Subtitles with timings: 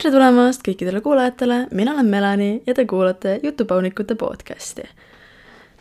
[0.00, 4.82] tere tulemast kõikidele kuulajatele, mina olen Melani ja te kuulate Jutupaunikute podcasti.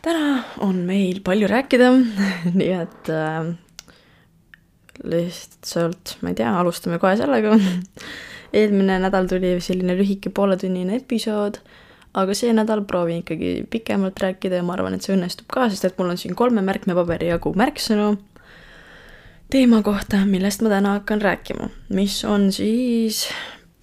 [0.01, 1.91] täna on meil palju rääkida,
[2.59, 3.53] nii et äh,
[5.03, 7.53] lihtsalt, ma ei tea, alustame kohe sellega.
[8.59, 11.61] Eelmine nädal tuli selline lühike pooletunnine episood,
[12.19, 15.87] aga see nädal proovin ikkagi pikemalt rääkida ja ma arvan, et see õnnestub ka, sest
[15.87, 18.17] et mul on siin kolme märkmepaberi jagu märksõnu
[19.53, 23.29] teema kohta, millest ma täna hakkan rääkima, mis on siis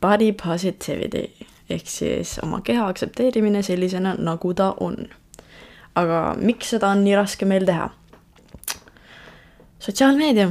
[0.06, 1.27] body positivity
[1.70, 5.09] ehk siis oma keha aktsepteerimine sellisena, nagu ta on.
[5.96, 7.91] aga miks seda on nii raske meil teha?
[9.87, 10.51] sotsiaalmeedia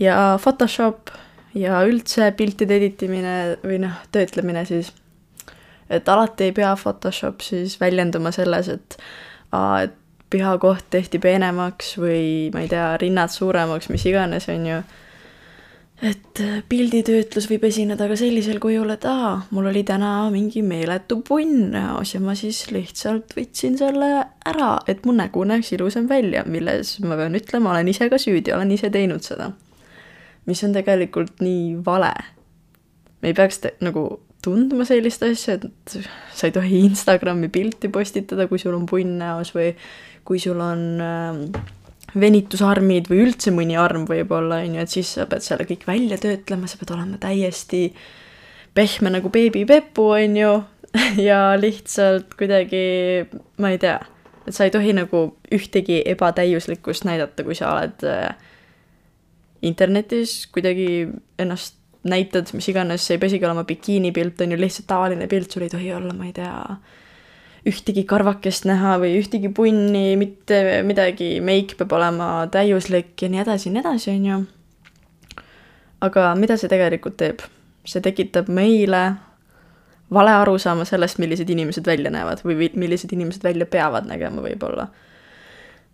[0.00, 1.10] ja Photoshop
[1.54, 4.92] ja üldse piltide editimine või noh, töötlemine siis.
[5.90, 8.98] et alati ei pea Photoshop siis väljenduma selles, et
[9.52, 9.94] aa, et
[10.30, 14.80] pihakoht tehti peenemaks või ma ei tea, rinnad suuremaks, mis iganes, on ju
[16.02, 21.20] et äh, pilditöötlus võib esineda ka sellisel kujul, et aa, mul oli täna mingi meeletu
[21.26, 24.10] punn näos ja ma siis lihtsalt võtsin selle
[24.46, 28.52] ära, et mu nägu näeks ilusam välja, milles ma pean ütlema, olen ise ka süüdi,
[28.56, 29.52] olen ise teinud seda.
[30.44, 32.12] mis on tegelikult nii vale.
[33.22, 35.94] me ei peaks nagu tundma sellist asja, et
[36.34, 39.70] sa ei tohi Instagrami pilti postitada, kui sul on punn näos või
[40.24, 41.72] kui sul on äh,
[42.20, 46.18] venitusarmid või üldse mõni arm võib-olla, on ju, et siis sa pead selle kõik välja
[46.22, 47.88] töötlema, sa pead olema täiesti
[48.74, 50.54] pehme nagu beebipepu, on ju,
[51.28, 52.84] ja lihtsalt kuidagi,
[53.62, 53.98] ma ei tea,
[54.44, 58.34] et sa ei tohi nagu ühtegi ebatäiuslikkust näidata, kui sa oled äh,
[59.64, 61.08] internetis kuidagi
[61.40, 65.64] ennast näitad, mis iganes, see ei pesigi olema bikiinipilt, on ju, lihtsalt tavaline pilt, sul
[65.64, 66.52] ei tohi olla, ma ei tea,
[67.68, 73.70] ühtegi karvakest näha või ühtegi punni, mitte midagi, meik peab olema täiuslik ja nii edasi
[73.70, 74.40] ja nii edasi, on ju.
[76.04, 77.44] aga mida see tegelikult teeb?
[77.84, 79.00] see tekitab meile
[80.12, 84.88] vale arusaama sellest, millised inimesed välja näevad või millised inimesed välja peavad nägema võib-olla.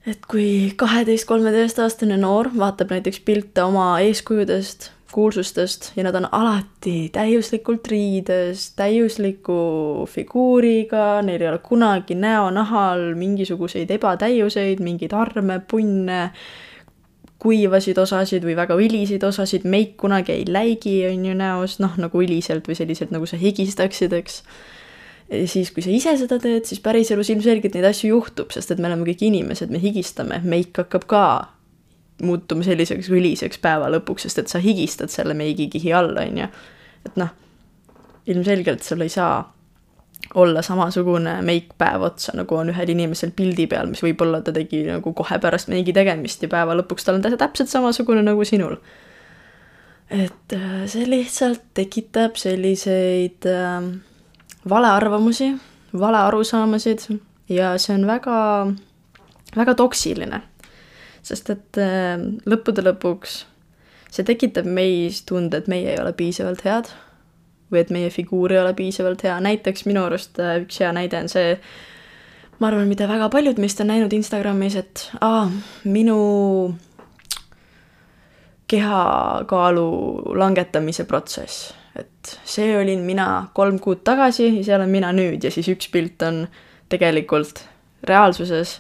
[0.06, 7.88] et kui kaheteist-kolmeteistaastane noor vaatab näiteks pilte oma eeskujudest kuulsustest ja nad on alati täiuslikult
[7.90, 16.30] riides, täiusliku figuuriga, neil ei ole kunagi näonahal mingisuguseid ebatäiuseid, mingeid arme, punne,
[17.40, 22.20] kuivasid osasid või väga õliseid osasid, meik kunagi ei läigi, on ju, näos, noh, nagu
[22.20, 24.42] õliselt või selliselt, nagu sa higistaksid, eks.
[25.30, 28.82] ja siis, kui sa ise seda teed, siis päriselus ilmselgelt neid asju juhtub, sest et
[28.82, 31.24] me oleme kõik inimesed, me higistame, meik hakkab ka
[32.22, 36.50] muutuma selliseks õliseks päeva lõpuks, sest et sa higistad selle meigikihi all, on ju.
[37.06, 37.32] et noh,
[38.30, 39.40] ilmselgelt sul ei saa
[40.34, 44.84] olla samasugune meik päev otsa, nagu on ühel inimesel pildi peal, mis võib-olla ta tegi
[44.86, 48.76] nagu kohe pärast meigi tegemist ja päeva lõpuks tal on ta täpselt samasugune nagu sinul.
[50.10, 53.90] et äh, see lihtsalt tekitab selliseid äh,
[54.68, 55.54] valearvamusi,
[55.98, 57.06] valearusaamasid
[57.48, 58.36] ja see on väga,
[59.56, 60.42] väga toksiline
[61.22, 63.44] sest et äh, lõppude lõpuks
[64.10, 66.90] see tekitab meis tunde, et meie ei ole piisavalt head
[67.70, 71.20] või et meie figuur ei ole piisavalt hea, näiteks minu arust äh, üks hea näide
[71.20, 71.54] on see,
[72.58, 75.46] ma arvan, mida väga paljud meist on näinud Instagramis, et aa,
[75.86, 76.18] minu
[78.70, 79.86] kehakaalu
[80.38, 85.42] langetamise protsess, et see olin mina kolm kuud tagasi ja see olen mina nüüd.
[85.42, 86.44] Ja siis üks pilt on
[86.90, 87.64] tegelikult
[88.06, 88.78] reaalsuses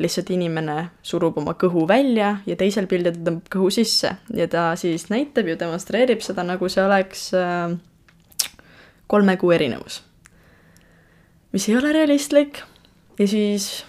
[0.00, 4.14] lihtsalt inimene surub oma kõhu välja ja teisel pildil ta tõmbab kõhu sisse.
[4.36, 7.74] Ja ta siis näitab ja demonstreerib seda, nagu see oleks äh,
[9.10, 10.02] kolme kuu erinevus.
[11.52, 12.62] mis ei ole realistlik.
[13.18, 13.84] Ja siis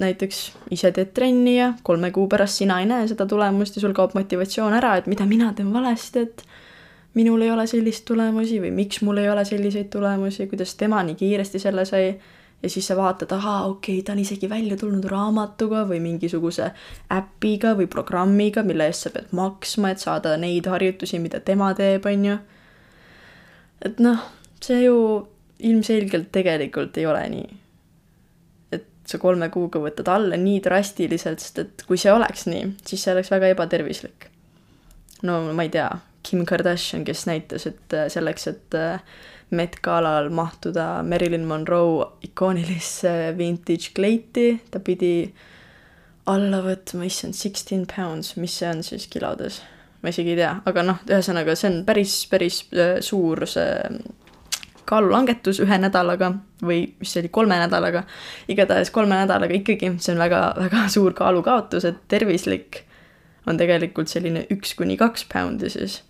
[0.00, 3.92] näiteks ise teed trenni ja kolme kuu pärast sina ei näe seda tulemust ja sul
[3.92, 6.44] kaob motivatsioon ära, et mida mina teen valesti, et
[7.14, 11.18] minul ei ole sellist tulemusi või miks mul ei ole selliseid tulemusi, kuidas tema nii
[11.20, 12.14] kiiresti selle sai
[12.62, 16.70] ja siis sa vaatad, ahaa, okei okay,, ta on isegi välja tulnud raamatuga või mingisuguse
[17.12, 22.06] äpiga või programmiga, mille eest sa pead maksma, et saada neid harjutusi, mida tema teeb,
[22.06, 22.36] on ju.
[23.88, 24.26] et noh,
[24.60, 24.98] see ju
[25.70, 27.48] ilmselgelt tegelikult ei ole nii.
[28.76, 33.04] et sa kolme kuuga võtad alla nii drastiliselt, sest et kui see oleks nii, siis
[33.04, 34.28] see oleks väga ebatervislik.
[35.22, 35.90] no ma ei tea,
[36.22, 38.80] Kim Kardashian, kes näitas, et selleks, et
[39.50, 45.32] Met Galal mahtuda Marilyn Monroe ikoonilisse vintage kleiti, ta pidi
[46.30, 49.60] alla võtma, issand, sixteen pounds, mis see on siis kilodes?
[50.00, 53.98] ma isegi ei tea, aga noh, ühesõnaga see on päris, päris äh, suur see
[54.88, 56.32] kaalulangetus ühe nädalaga
[56.64, 58.04] või mis see oli, kolme nädalaga.
[58.48, 62.84] igatahes kolme nädalaga ikkagi, see on väga, väga suur kaalukaotus, et tervislik
[63.46, 66.00] on tegelikult selline üks kuni kaks poundi siis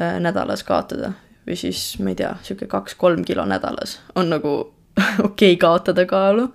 [0.00, 1.12] äh, nädalas kaotada
[1.46, 4.54] või siis ma ei tea, niisugune kaks-kolm kilo nädalas on nagu
[5.28, 6.48] okei okay kaotada kaalu.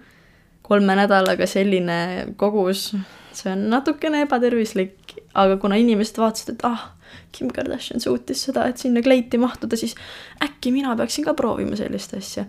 [0.61, 2.93] kolme nädalaga selline kogus,
[3.35, 6.85] see on natukene ebatervislik, aga kuna inimesed vaatasid, et ah,
[7.35, 9.97] Kim Kardashian suutis seda, et sinna kleiti mahtuda, siis
[10.43, 12.45] äkki mina peaksin ka proovima sellist asja.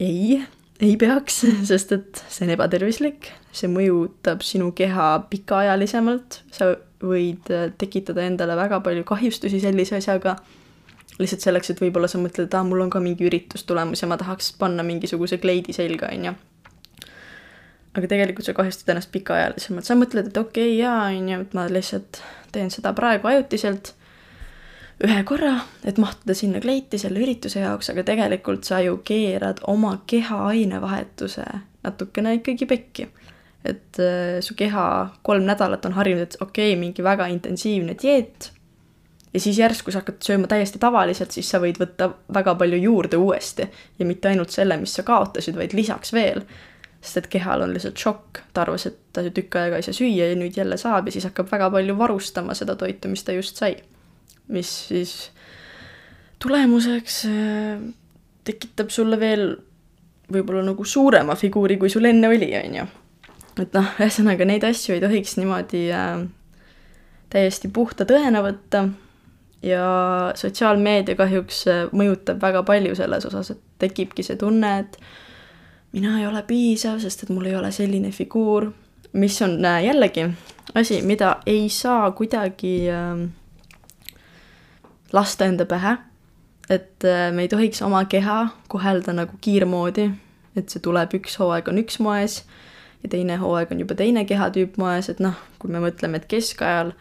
[0.00, 0.42] ei,
[0.80, 7.48] ei peaks, sest et see on ebatervislik, see mõjutab sinu keha pikaajalisemalt, sa võid
[7.80, 10.36] tekitada endale väga palju kahjustusi sellise asjaga
[11.20, 14.18] lihtsalt selleks, et võib-olla sa mõtled, aa, mul on ka mingi üritus tulemas ja ma
[14.20, 16.34] tahaks panna mingisuguse kleidi selga, on ju.
[17.98, 21.56] aga tegelikult sa kahjustad ennast pikaajalisemalt, sa mõtled, et okei okay,, jaa, on ju, et
[21.58, 22.22] ma lihtsalt
[22.54, 23.94] teen seda praegu ajutiselt,
[25.06, 25.54] ühe korra,
[25.88, 31.46] et mahtuda sinna kleiti selle ürituse jaoks, aga tegelikult sa ju keerad oma keha ainevahetuse
[31.84, 33.08] natukene ikkagi pekki.
[33.64, 34.84] et äh, su keha
[35.22, 38.52] kolm nädalat on harjunud, et okei okay,, mingi väga intensiivne dieet
[39.34, 43.20] ja siis järsku sa hakkad sööma täiesti tavaliselt, siis sa võid võtta väga palju juurde
[43.20, 43.66] uuesti
[43.98, 46.42] ja mitte ainult selle, mis sa kaotasid, vaid lisaks veel.
[47.00, 50.26] sest et kehal on lihtsalt šokk, ta arvas, et ta tükk aega ei saa süüa
[50.28, 53.56] ja nüüd jälle saab ja siis hakkab väga palju varustama seda toitu, mis ta just
[53.56, 53.76] sai.
[54.48, 55.30] mis siis
[56.42, 57.80] tulemuseks äh,
[58.44, 59.56] tekitab sulle veel
[60.32, 62.86] võib-olla nagu suurema figuuri, kui sul enne oli, on ju.
[63.62, 66.26] et noh, ühesõnaga neid asju ei tohiks niimoodi äh,
[67.30, 68.88] täiesti puhta tõena võtta
[69.62, 74.96] ja sotsiaalmeedia kahjuks äh, mõjutab väga palju selles osas, et tekibki see tunne, et
[75.92, 78.70] mina ei ole piisav, sest et mul ei ole selline figuur,
[79.12, 80.28] mis on äh, jällegi
[80.74, 83.26] asi, mida ei saa kuidagi äh,
[85.12, 85.96] lasta enda pähe.
[86.70, 87.02] et
[87.34, 90.04] me ei tohiks oma keha kohelda nagu kiirmoodi,
[90.56, 92.44] et see tuleb, üks hooaeg on üks moes
[93.02, 96.92] ja teine hooaeg on juba teine kehatüüp moes, et noh, kui me mõtleme, et keskajal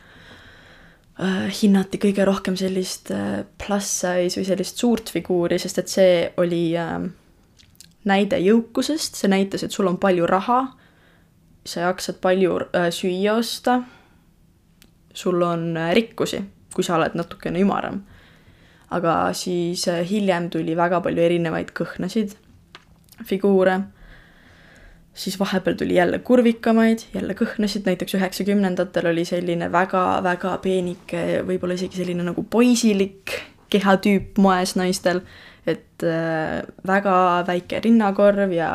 [1.20, 6.62] hinnati kõige rohkem sellist äh, plus size või sellist suurt figuuri, sest et see oli
[6.80, 7.10] äh,
[8.08, 10.62] näide jõukusest, see näitas, et sul on palju raha,
[11.68, 13.82] sa jaksad palju äh, süüa osta,
[15.14, 16.42] sul on äh, rikkusi,
[16.76, 18.04] kui sa oled natukene ümaram.
[18.90, 22.32] aga siis äh, hiljem tuli väga palju erinevaid kõhnasid
[23.26, 23.76] figuure
[25.20, 32.00] siis vahepeal tuli jälle kurvikamaid, jälle kõhnasid, näiteks üheksakümnendatel oli selline väga-väga peenike, võib-olla isegi
[32.00, 33.36] selline nagu poisilik
[33.70, 35.20] kehatüüp moes naistel,
[35.68, 37.16] et äh, väga
[37.48, 38.72] väike rinnakorv ja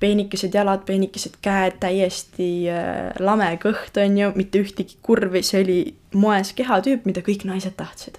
[0.00, 5.80] peenikesed jalad, peenikesed käed, täiesti äh, lame kõht, on ju, mitte ühtegi kurvi, see oli
[6.16, 8.16] moes kehatüüp, mida kõik naised tahtsid.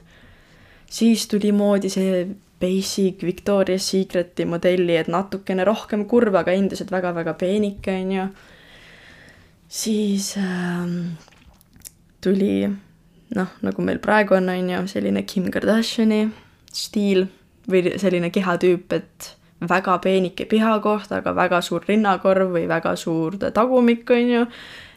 [0.90, 2.28] siis tuli moodi see
[2.60, 8.28] basic Victoria's Secreti modelli, et natukene rohkem kurve, aga endiselt väga-väga peenike, on ju.
[9.68, 11.18] siis ähm,
[12.22, 12.68] tuli
[13.36, 16.28] noh, nagu meil praegu on, on ju, selline Kim Kardashini
[16.74, 17.28] stiil
[17.68, 19.34] või selline kehatüüp, et
[19.68, 24.46] väga peenike pihakoht, aga väga suur rinnakorv või väga suur tagumik, on ju.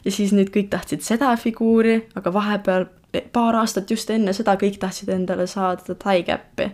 [0.05, 2.87] ja siis nüüd kõik tahtsid seda figuuri, aga vahepeal
[3.33, 6.71] paar aastat just enne seda kõik tahtsid endale saada tie-cap'i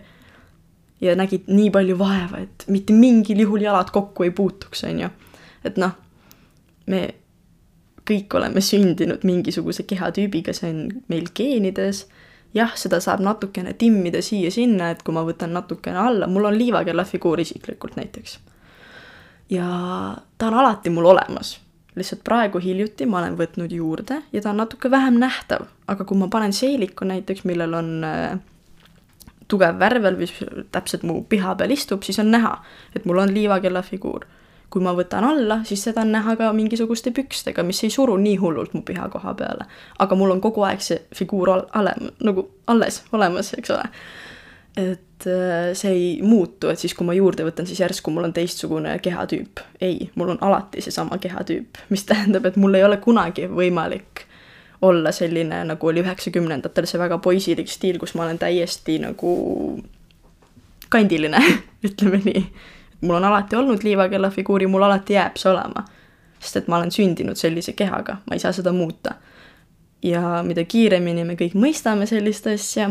[1.00, 5.10] ja nägid nii palju vaeva, et mitte mingil juhul jalad kokku ei puutuks, on ju.
[5.64, 5.94] et noh,
[6.86, 7.02] me
[8.08, 12.06] kõik oleme sündinud mingisuguse kehatüübiga, see on meil geenides.
[12.54, 17.04] jah, seda saab natukene timmida siia-sinna, et kui ma võtan natukene alla, mul on liivakella
[17.04, 18.38] figuur isiklikult näiteks.
[19.50, 19.66] ja
[20.38, 21.58] ta on alati mul olemas
[21.98, 26.18] lihtsalt praegu hiljuti ma olen võtnud juurde ja ta on natuke vähem nähtav, aga kui
[26.18, 28.38] ma panen seeliku näiteks, millel on äh,
[29.48, 30.32] tugev värvel, mis
[30.72, 32.54] täpselt mu piha peal istub, siis on näha,
[32.96, 34.26] et mul on liivakella figuur.
[34.68, 38.34] kui ma võtan alla, siis seda on näha ka mingisuguste pükstega, mis ei suru nii
[38.36, 39.64] hullult mu piha koha peale.
[39.98, 43.88] aga mul on kogu aeg see figuur ole-, nagu alles olemas, eks ole.
[44.76, 48.36] et äh, see ei muutu, et siis, kui ma juurde võtan, siis järsku mul on
[48.36, 49.64] teistsugune kehatüüp.
[49.80, 54.27] ei, mul on alati seesama kehatüüp, mis tähendab, et mul ei ole kunagi võimalik
[54.82, 59.32] olla selline, nagu oli üheksakümnendatel see väga poisilik stiil, kus ma olen täiesti nagu
[60.88, 61.40] kandiline
[61.88, 62.44] ütleme nii.
[63.00, 65.84] mul on alati olnud liivakella figuuri, mul alati jääb see olema.
[66.40, 69.14] sest et ma olen sündinud sellise kehaga, ma ei saa seda muuta.
[70.02, 72.90] ja mida kiiremini me kõik mõistame sellist asja,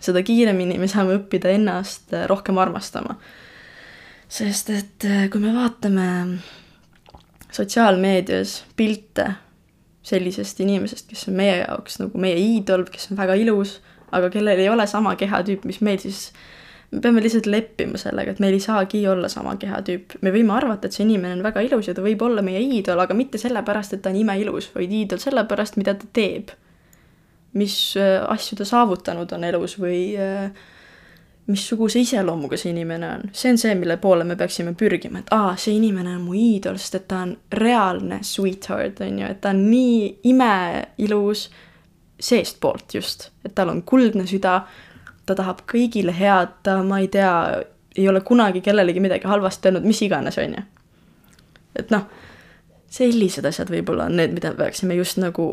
[0.00, 3.16] seda kiiremini me saame õppida ennast rohkem armastama.
[4.28, 6.38] sest et kui me vaatame
[7.52, 9.30] sotsiaalmeedias pilte
[10.06, 13.80] sellisest inimesest, kes on meie jaoks nagu meie iidol, kes on väga ilus,
[14.14, 16.28] aga kellel ei ole sama kehatüüp, mis meil, siis
[16.92, 20.18] me peame lihtsalt leppima sellega, et meil ei saagi olla sama kehatüüp.
[20.22, 23.02] me võime arvata, et see inimene on väga ilus ja ta võib olla meie iidol,
[23.02, 26.54] aga mitte sellepärast, et ta on imeilus, vaid iidol sellepärast, mida ta teeb.
[27.56, 30.50] mis äh, asju ta saavutanud on elus või äh,
[31.46, 33.22] missuguse iseloomuga see inimene on.
[33.32, 36.78] see on see, mille poole me peaksime pürgima, et aa, see inimene on mu iidol,
[36.82, 41.46] sest et ta on reaalne sweetheart, on ju, et ta on nii imeilus
[42.20, 44.60] seestpoolt just, et tal on kuldne süda,
[45.26, 47.32] ta tahab kõigile head, ta, ma ei tea,
[47.96, 50.64] ei ole kunagi kellelegi midagi halvasti öelnud, mis iganes, on ju.
[51.76, 52.08] et noh,
[52.90, 55.52] sellised asjad võib-olla on need, mida me peaksime just nagu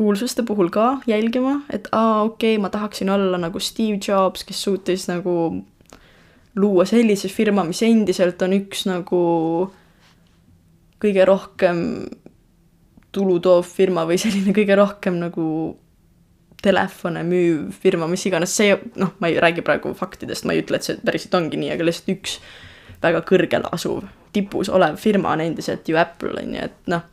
[0.00, 4.62] kuulsuste puhul ka jälgima, et aa, okei okay,, ma tahaksin olla nagu Steve Jobs, kes
[4.64, 5.34] suutis nagu
[6.56, 9.20] luua sellise firma, mis endiselt on üks nagu
[11.04, 11.84] kõige rohkem
[13.12, 15.46] tulu toov firma või selline kõige rohkem nagu
[16.64, 20.80] telefone müüv firma, mis iganes, see noh, ma ei räägi praegu faktidest, ma ei ütle,
[20.80, 22.40] et see päriselt ongi nii, aga lihtsalt üks
[23.04, 27.04] väga kõrgel asuv, tipus olev firma on endiselt ju Apple, on ju, et noh,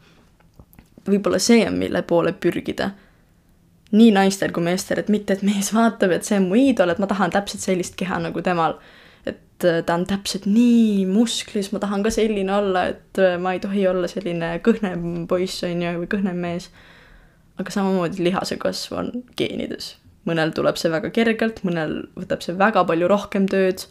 [1.09, 2.91] võib-olla see on, mille poole pürgida.
[3.91, 6.99] nii naistel kui meestel, et mitte, et mees vaatab, et see on mu iidol, et
[6.99, 8.77] ma tahan täpselt sellist keha nagu temal.
[9.25, 13.53] et äh, ta on täpselt nii musklis, ma tahan ka selline olla, et äh, ma
[13.53, 16.71] ei tohi olla selline kõhnem poiss, on ju, või kõhnem mees
[17.57, 19.95] aga samamoodi lihase kasv on geenides.
[20.27, 23.85] mõnel tuleb see väga kergelt, mõnel võtab see väga palju rohkem tööd.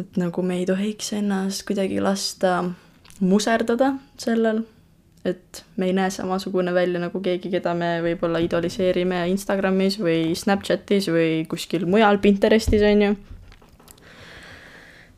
[0.00, 2.72] et nagu me ei tohiks ennast kuidagi lasta
[3.20, 4.64] muserdada sellel,
[5.26, 11.10] et me ei näe samasugune välja nagu keegi, keda me võib-olla idoliseerime Instagramis või Snapchatis
[11.12, 13.16] või kuskil mujal Pinterestis, on ju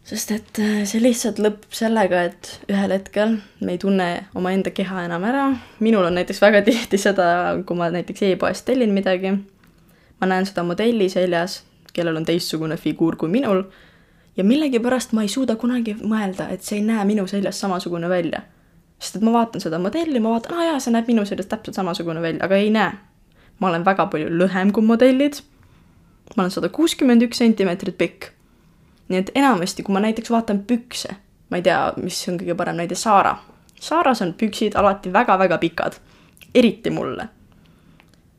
[0.09, 5.05] sest et äh, see lihtsalt lõpeb sellega, et ühel hetkel me ei tunne omaenda keha
[5.05, 5.51] enam ära.
[5.85, 9.35] minul on näiteks väga tihti seda, kui ma näiteks e-poest tellin midagi,
[10.21, 11.63] ma näen seda modelli seljas,
[11.93, 13.67] kellel on teistsugune figuur kui minul,
[14.37, 18.47] ja millegipärast ma ei suuda kunagi mõelda, et see ei näe minu seljas samasugune välja.
[18.99, 21.77] Sest et ma vaatan seda modelli, ma vaatan, aa jaa, see näeb minu seljas täpselt
[21.79, 22.93] samasugune välja, aga ei näe.
[23.59, 25.41] ma olen väga palju lühem kui modellid,
[26.37, 28.33] ma olen sada kuuskümmend üks sentimeetrit pikk
[29.09, 31.15] nii et enamasti, kui ma näiteks vaatan pükse,
[31.51, 33.37] ma ei tea, mis on kõige parem näide, Saara.
[33.81, 35.99] Saaras on püksid alati väga-väga pikad,
[36.55, 37.29] eriti mulle.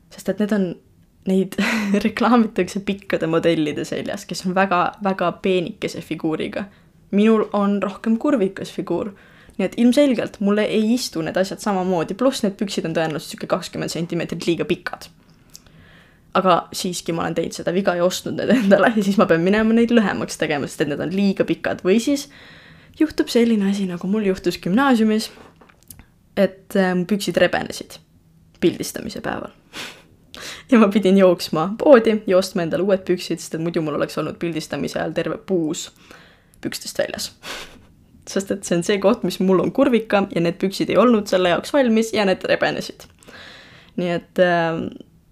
[0.09, 0.63] sest et need on,
[1.29, 1.55] neid
[2.05, 6.65] reklaamitakse pikkade modellide seljas, kes on väga-väga peenikese figuuriga.
[7.11, 9.13] minul on rohkem kurvikas figuur
[9.59, 13.49] nii et ilmselgelt mulle ei istu need asjad samamoodi, pluss need püksid on tõenäoliselt sihuke
[13.51, 15.09] kakskümmend sentimeetrit liiga pikad.
[16.39, 19.43] Aga siiski ma olen teinud seda viga ja ostnud need endale ja siis ma pean
[19.43, 21.83] minema neid lühemaks tegema, sest et need on liiga pikad.
[21.83, 22.29] Või siis
[22.99, 25.29] juhtub selline asi, nagu mul juhtus gümnaasiumis,
[26.39, 27.99] et mu püksid rebenesid
[28.63, 29.55] pildistamise päeval.
[30.69, 34.15] Ja ma pidin jooksma poodi ja ostma endale uued püksid, sest et muidu mul oleks
[34.21, 35.87] olnud pildistamise ajal terve puus
[36.61, 37.31] pükstest väljas
[38.29, 41.29] sest et see on see koht, mis mul on kurvikam ja need püksid ei olnud
[41.31, 43.07] selle jaoks valmis ja need rebenesid.
[43.99, 44.79] nii et äh,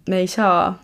[0.10, 0.76] me ei saa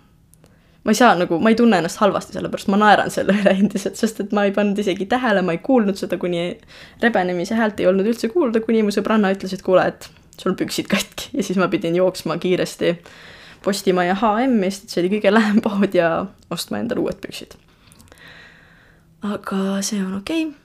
[0.84, 3.96] ma ei saa nagu, ma ei tunne ennast halvasti, sellepärast ma naeran selle üle endiselt,
[4.00, 6.50] sest et ma ei pannud isegi tähele, ma ei kuulnud seda, kuni
[7.04, 10.90] rebenemise häält ei olnud üldse kuulda, kuni mu sõbranna ütles, et kuule, et sul püksid
[10.92, 12.98] katki ja siis ma pidin jooksma kiiresti
[13.64, 17.56] Postimaja HM-i, sest see oli kõige lähem pood ja ostma endale uued püksid.
[19.24, 20.63] aga see on okei okay.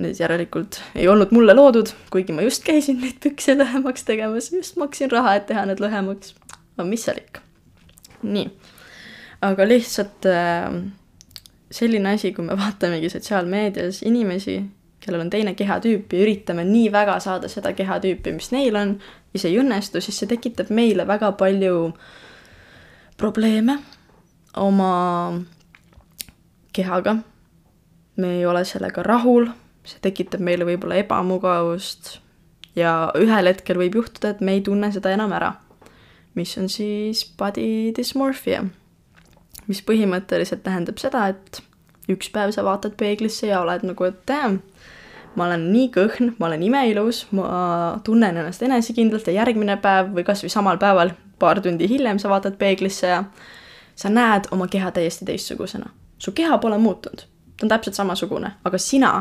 [0.00, 4.78] Need järelikult ei olnud mulle loodud, kuigi ma just käisin neid pükse lühemaks tegemas, just
[4.80, 6.34] maksin raha, et teha need lühemaks.
[6.78, 7.42] aga mis seal ikka.
[8.22, 8.46] nii
[9.40, 10.68] aga lihtsalt äh,
[11.70, 14.58] selline asi, kui me vaatamegi sotsiaalmeedias inimesi,
[15.00, 18.98] kellel on teine kehatüüp ja üritame nii väga saada seda kehatüüpi, mis neil on,
[19.32, 21.92] ja see ei õnnestu, siis see tekitab meile väga palju
[23.20, 23.78] probleeme
[24.56, 24.92] oma
[26.72, 27.16] kehaga.
[28.20, 29.46] me ei ole sellega rahul,
[29.84, 32.18] see tekitab meile võib-olla ebamugavust
[32.76, 35.54] ja ühel hetkel võib juhtuda, et me ei tunne seda enam ära.
[36.34, 38.64] mis on siis body dysmorphia
[39.70, 41.62] mis põhimõtteliselt tähendab seda, et
[42.10, 44.58] üks päev sa vaatad peeglisse ja oled nagu, et damn,
[45.38, 47.46] ma olen nii kõhn, ma olen imeilus, ma
[48.06, 52.58] tunnen ennast enesekindlalt ja järgmine päev või kasvõi samal päeval, paar tundi hiljem sa vaatad
[52.60, 53.24] peeglisse ja
[53.96, 55.92] sa näed oma keha täiesti teistsugusena.
[56.18, 57.22] su keha pole muutunud,
[57.56, 59.12] ta on täpselt samasugune, aga sina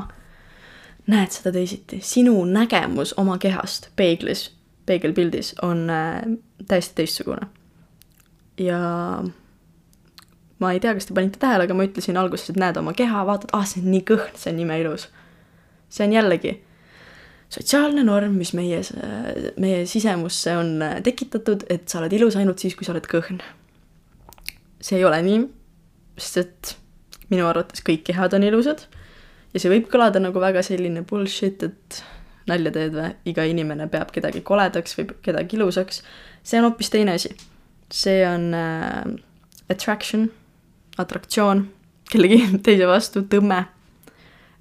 [1.10, 4.50] näed seda teisiti, sinu nägemus oma kehast peeglis,
[4.86, 6.22] peegelpildis on äh,
[6.68, 7.48] täiesti teistsugune.
[8.60, 8.80] ja
[10.60, 13.24] ma ei tea, kas te panite tähele, aga ma ütlesin alguses, et näed oma keha,
[13.26, 15.08] vaatad, ah, see on nii kõhn, see on imeilus.
[15.90, 16.58] see on jällegi
[17.50, 18.82] sotsiaalne norm, mis meie,
[19.58, 23.42] meie sisemusse on tekitatud, et sa oled ilus ainult siis, kui sa oled kõhn.
[24.82, 25.42] see ei ole nii,
[26.20, 26.76] sest et
[27.30, 28.86] minu arvates kõik kehad on ilusad
[29.54, 32.02] ja see võib kõlada nagu väga selline bullshit, et
[32.50, 36.04] nalja teed või, iga inimene peab kedagi koledaks või kedagi ilusaks.
[36.44, 37.36] see on hoopis teine asi.
[37.92, 39.04] see on äh,
[39.70, 40.30] attraction
[41.00, 41.68] atraktsioon,
[42.12, 43.64] kellegi teise vastu tõmme.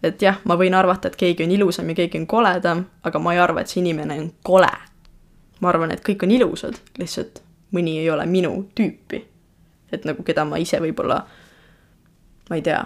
[0.03, 3.35] et jah, ma võin arvata, et keegi on ilusam ja keegi on koledam, aga ma
[3.35, 4.71] ei arva, et see inimene on kole.
[5.61, 7.43] ma arvan, et kõik on ilusad, lihtsalt
[7.75, 9.25] mõni ei ole minu tüüpi.
[9.93, 11.23] et nagu keda ma ise võib-olla,
[12.51, 12.85] ma ei tea,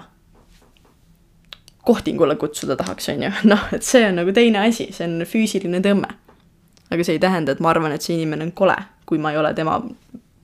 [1.87, 5.83] kohtingule kutsuda tahaks, on ju, noh, et see on nagu teine asi, see on füüsiline
[5.85, 6.11] tõmme.
[6.93, 8.77] aga see ei tähenda, et ma arvan, et see inimene on kole,
[9.09, 9.79] kui ma ei ole tema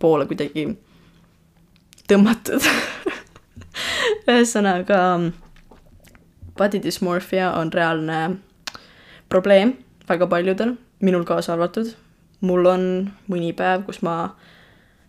[0.00, 0.64] poole kuidagi
[2.08, 2.64] tõmmatud
[4.28, 5.00] ühesõnaga,
[6.58, 8.20] body dysmorphia on reaalne
[9.28, 9.76] probleem
[10.08, 11.94] väga paljudel, minul kaasa arvatud.
[12.40, 12.82] mul on
[13.28, 14.34] mõni päev, kus ma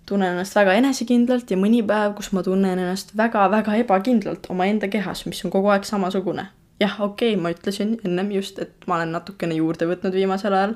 [0.10, 5.26] tunnen ennast väga enesekindlalt ja mõni päev, kus ma tunnen ennast väga-väga ebakindlalt omaenda kehas,
[5.30, 6.50] mis on kogu aeg samasugune.
[6.80, 10.76] jah, okei okay,, ma ütlesin ennem just, et ma olen natukene juurde võtnud viimasel ajal.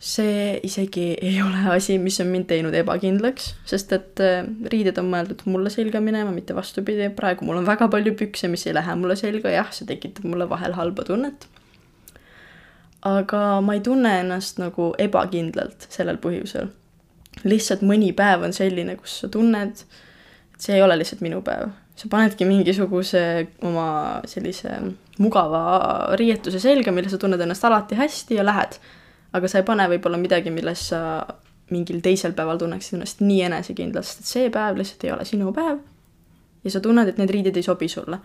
[0.00, 5.10] see isegi ei ole asi, mis on mind teinud ebakindlaks, sest et äh, riided on
[5.12, 8.96] mõeldud mulle selga minema, mitte vastupidi, praegu mul on väga palju pükse, mis ei lähe
[8.96, 11.48] mulle selga, jah, see tekitab mulle vahel halba tunnet.
[13.02, 16.68] aga ma ei tunne ennast nagu ebakindlalt sellel põhjusel
[17.44, 19.84] lihtsalt mõni päev on selline, kus sa tunned,
[20.54, 21.70] et see ei ole lihtsalt minu päev.
[22.00, 23.22] sa panedki mingisuguse
[23.68, 24.70] oma sellise
[25.18, 28.78] mugava riietuse selga, mille sa tunned ennast alati hästi ja lähed.
[29.32, 31.26] aga sa ei pane võib-olla midagi, milles sa
[31.70, 35.78] mingil teisel päeval tunneksid ennast nii enesekindlalt, sest see päev lihtsalt ei ole sinu päev.
[36.64, 38.18] ja sa tunned, et need riided ei sobi sulle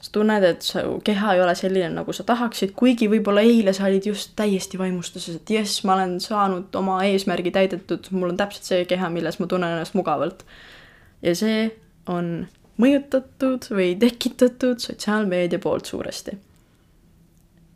[0.00, 3.84] sa tunned, et su keha ei ole selline, nagu sa tahaksid, kuigi võib-olla eile sa
[3.88, 8.68] olid just täiesti vaimustuses, et jess, ma olen saanud oma eesmärgi täidetud, mul on täpselt
[8.70, 10.46] see keha, milles ma tunnen ennast mugavalt.
[11.22, 11.68] ja see
[12.08, 12.48] on
[12.80, 16.38] mõjutatud või tekitatud sotsiaalmeedia poolt suuresti.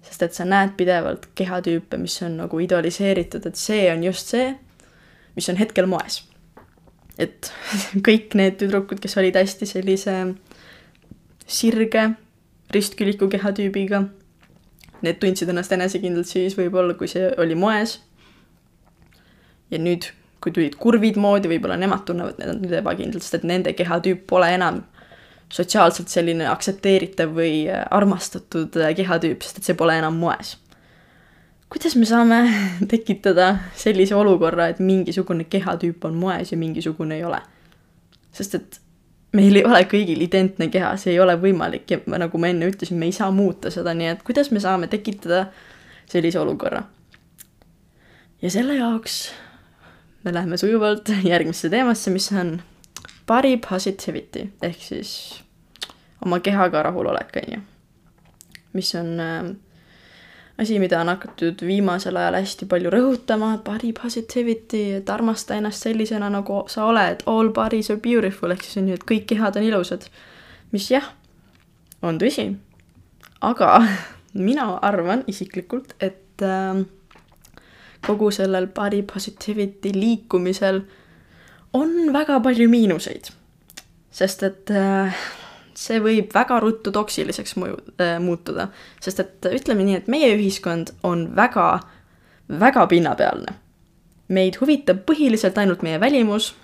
[0.05, 4.55] sest et sa näed pidevalt kehatüüpe, mis on nagu idoliseeritud, et see on just see,
[5.37, 6.23] mis on hetkel moes.
[7.19, 7.53] et
[8.09, 10.19] kõik need tüdrukud, kes olid hästi sellise
[11.47, 12.15] sirge
[12.75, 14.05] ristküliku kehatüübiga.
[15.05, 18.01] Need tundsid ennast enesekindlalt siis võib-olla, kui see oli moes.
[19.71, 20.07] ja nüüd,
[20.45, 24.51] kui tulid kurvid moodi, võib-olla nemad tunnevad end nüüd ebakindlalt, sest et nende kehatüüp pole
[24.55, 24.83] enam
[25.55, 30.57] sotsiaalselt selline aktsepteeritav või armastatud kehatüüp, sest et see pole enam moes.
[31.69, 32.39] kuidas me saame
[32.93, 37.41] tekitada sellise olukorra, et mingisugune kehatüüp on moes ja mingisugune ei ole?
[38.33, 38.81] sest et
[39.35, 42.99] meil ei ole kõigil identne keha, see ei ole võimalik ja nagu ma enne ütlesin,
[43.01, 45.49] me ei saa muuta seda, nii et kuidas me saame tekitada
[46.11, 46.85] sellise olukorra.
[48.43, 49.33] ja selle jaoks
[50.25, 52.57] me läheme sujuvalt järgmisse teemasse, mis on
[53.27, 55.13] body positivity ehk siis
[56.25, 57.61] oma kehaga rahulolek, on ju.
[58.73, 59.55] mis on äh,
[60.59, 66.31] asi, mida on hakatud viimasel ajal hästi palju rõhutama, body positivity, et armasta ennast sellisena,
[66.31, 69.67] nagu sa oled, all bodies are beautiful, ehk siis on ju, et kõik kehad on
[69.67, 70.07] ilusad.
[70.75, 71.07] mis jah,
[72.03, 72.49] on tõsi,
[73.43, 73.71] aga
[74.49, 76.85] mina arvan isiklikult, et äh,
[78.07, 80.83] kogu sellel body positivity liikumisel
[81.75, 83.31] on väga palju miinuseid.
[84.15, 85.15] sest et äh,
[85.79, 88.69] see võib väga ruttu toksiliseks mõju äh,, muutuda.
[89.01, 91.81] sest et ütleme nii, et meie ühiskond on väga,
[92.49, 93.59] väga pinnapealne.
[94.29, 96.55] meid huvitab põhiliselt ainult meie välimus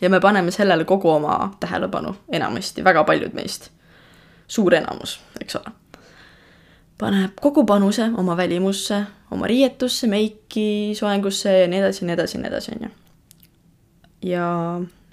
[0.00, 3.70] ja me paneme sellele kogu oma tähelepanu, enamasti, väga paljud meist.
[4.48, 5.72] suur enamus, eks ole.
[6.98, 12.36] paneb kogu panuse oma välimusse, oma riietusse, meiki, soengusse ja nii edasi ja nii edasi
[12.36, 12.90] ja nii edasi, on ju.
[14.30, 14.46] ja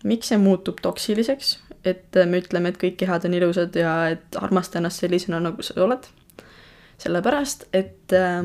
[0.04, 4.80] miks see muutub toksiliseks, et me ütleme, et kõik kehad on ilusad ja et armasta
[4.80, 6.08] ennast sellisena, nagu sa oled.
[6.98, 8.44] sellepärast, et äh,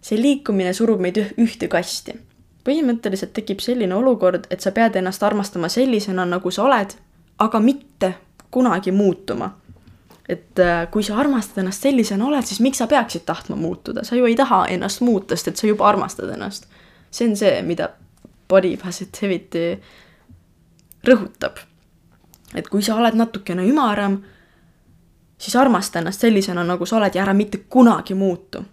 [0.00, 2.14] see liikumine surub meid ühte kasti.
[2.68, 6.94] põhimõtteliselt tekib selline olukord, et sa pead ennast armastama sellisena, nagu sa oled,
[7.38, 8.14] aga mitte
[8.50, 9.56] kunagi muutuma.
[10.28, 14.16] et äh, kui sa armastad ennast sellisena oled, siis miks sa peaksid tahtma muutuda, sa
[14.16, 16.68] ju ei taha ennast muuta, sest et sa juba armastad ennast.
[17.10, 17.88] see on see, mida
[18.48, 19.80] body positivity
[21.08, 21.58] rõhutab
[22.54, 24.18] et kui sa oled natukene ümaram,
[25.38, 28.64] siis armasta ennast sellisena, nagu sa oled ja ära mitte kunagi muutu.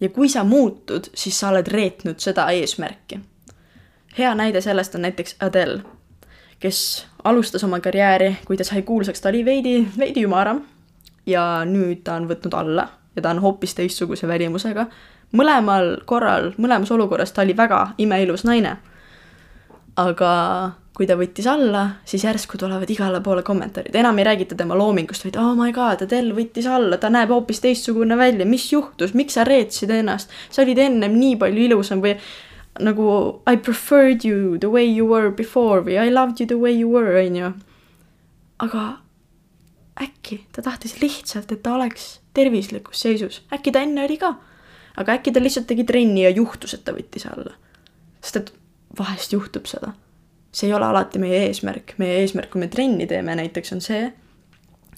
[0.00, 3.20] ja kui sa muutud, siis sa oled reetnud seda eesmärki.
[4.18, 5.82] hea näide sellest on näiteks Adele,
[6.60, 10.64] kes alustas oma karjääri, kui ta sai kuulsaks, ta oli veidi, veidi ümaram
[11.26, 14.86] ja nüüd ta on võtnud alla ja ta on hoopis teistsuguse välimusega.
[15.32, 18.76] mõlemal korral, mõlemas olukorras ta oli väga imeilus naine.
[19.96, 20.30] Aga
[21.00, 25.24] kui ta võttis alla, siis järsku tulevad igale poole kommentaarid, enam ei räägita tema loomingust,
[25.24, 29.38] vaid oh my god, Adele võttis alla, ta näeb hoopis teistsugune välja, mis juhtus, miks
[29.38, 32.12] sa reetsid ennast, sa olid ennem nii palju ilusam või
[32.84, 33.06] nagu
[33.48, 36.92] I preferred you the way you were before või I loved you the way you
[36.92, 37.50] were, on ju.
[38.60, 38.84] aga
[40.04, 44.34] äkki ta tahtis lihtsalt, et ta oleks tervislikus seisus, äkki ta enne oli ka.
[45.00, 47.56] aga äkki ta lihtsalt tegi trenni ja juhtus, et ta võttis alla.
[48.20, 48.52] sest et
[48.98, 49.92] vahest juhtub seda.
[50.52, 54.12] see ei ole alati meie eesmärk, meie eesmärk, kui me trenni teeme näiteks, on see,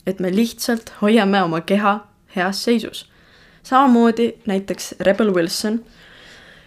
[0.06, 1.98] et me lihtsalt hoiame oma keha
[2.36, 3.10] heas seisus.
[3.62, 5.84] samamoodi näiteks Rebel Wilson.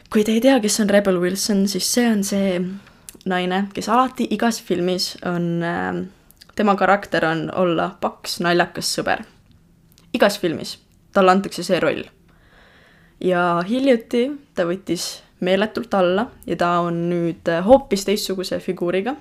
[0.09, 2.61] kui te ei tea, kes on Rebel Wilson, siis see on see
[3.25, 6.05] naine, kes alati igas filmis on äh,
[6.55, 9.23] tema karakter on olla paks naljakas sõber.
[10.13, 10.77] igas filmis
[11.13, 12.03] talle antakse see roll.
[13.19, 19.15] ja hiljuti ta võttis meeletult alla ja ta on nüüd hoopis teistsuguse figuuriga.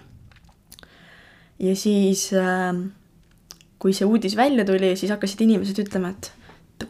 [1.59, 2.87] ja siis, ähm,
[3.79, 6.33] kui see uudis välja tuli, siis hakkasid inimesed ütlema, et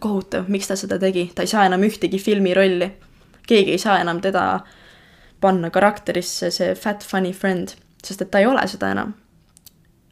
[0.00, 2.90] kohutav, miks ta seda tegi, ta ei saa enam ühtegi filmirolli.
[3.46, 4.60] keegi ei saa enam teda
[5.40, 9.12] panna karakterisse see fat funny friend, sest et ta ei ole seda enam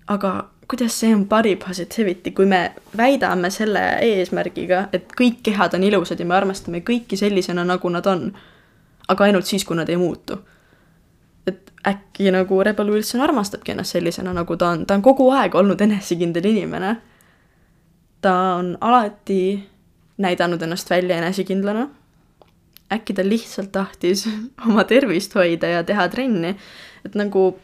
[0.07, 5.85] aga kuidas see on body positivity, kui me väidame selle eesmärgiga, et kõik kehad on
[5.85, 8.31] ilusad ja me armastame kõiki sellisena, nagu nad on,
[9.09, 10.38] aga ainult siis, kui nad ei muutu.
[11.47, 15.55] et äkki nagu Rebel Wilson armastabki ennast sellisena, nagu ta on, ta on kogu aeg
[15.55, 16.97] olnud enesekindel inimene.
[18.21, 19.69] ta on alati
[20.19, 21.88] näidanud ennast välja enesekindlana.
[22.93, 24.29] äkki ta lihtsalt tahtis
[24.69, 26.57] oma tervist hoida ja teha trenni,
[27.05, 27.59] et nagu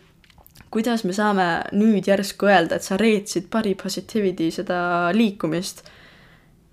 [0.70, 5.85] kuidas me saame nüüd järsku öelda, et sa reetsid body positivity seda liikumist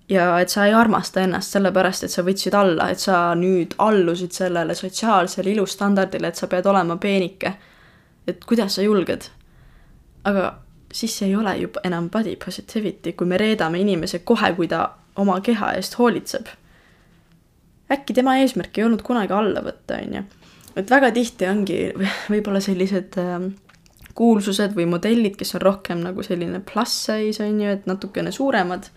[0.08, 4.32] ja et sa ei armasta ennast sellepärast, et sa võtsid alla, et sa nüüd allusid
[4.32, 7.52] sellele sotsiaalsele ilustandardile, et sa pead olema peenike.
[8.26, 9.30] et kuidas sa julged?
[10.24, 10.58] aga
[10.92, 14.88] siis see ei ole ju enam body positivity, kui me reedame inimese kohe, kui ta
[15.16, 16.46] oma keha eest hoolitseb.
[17.92, 20.24] äkki tema eesmärk ei olnud kunagi alla võtta, on ju.
[20.76, 21.78] et väga tihti ongi
[22.32, 23.50] võib-olla sellised äh,
[24.16, 28.88] kuulsused või modellid, kes on rohkem nagu selline plus size, on ju, et natukene suuremad.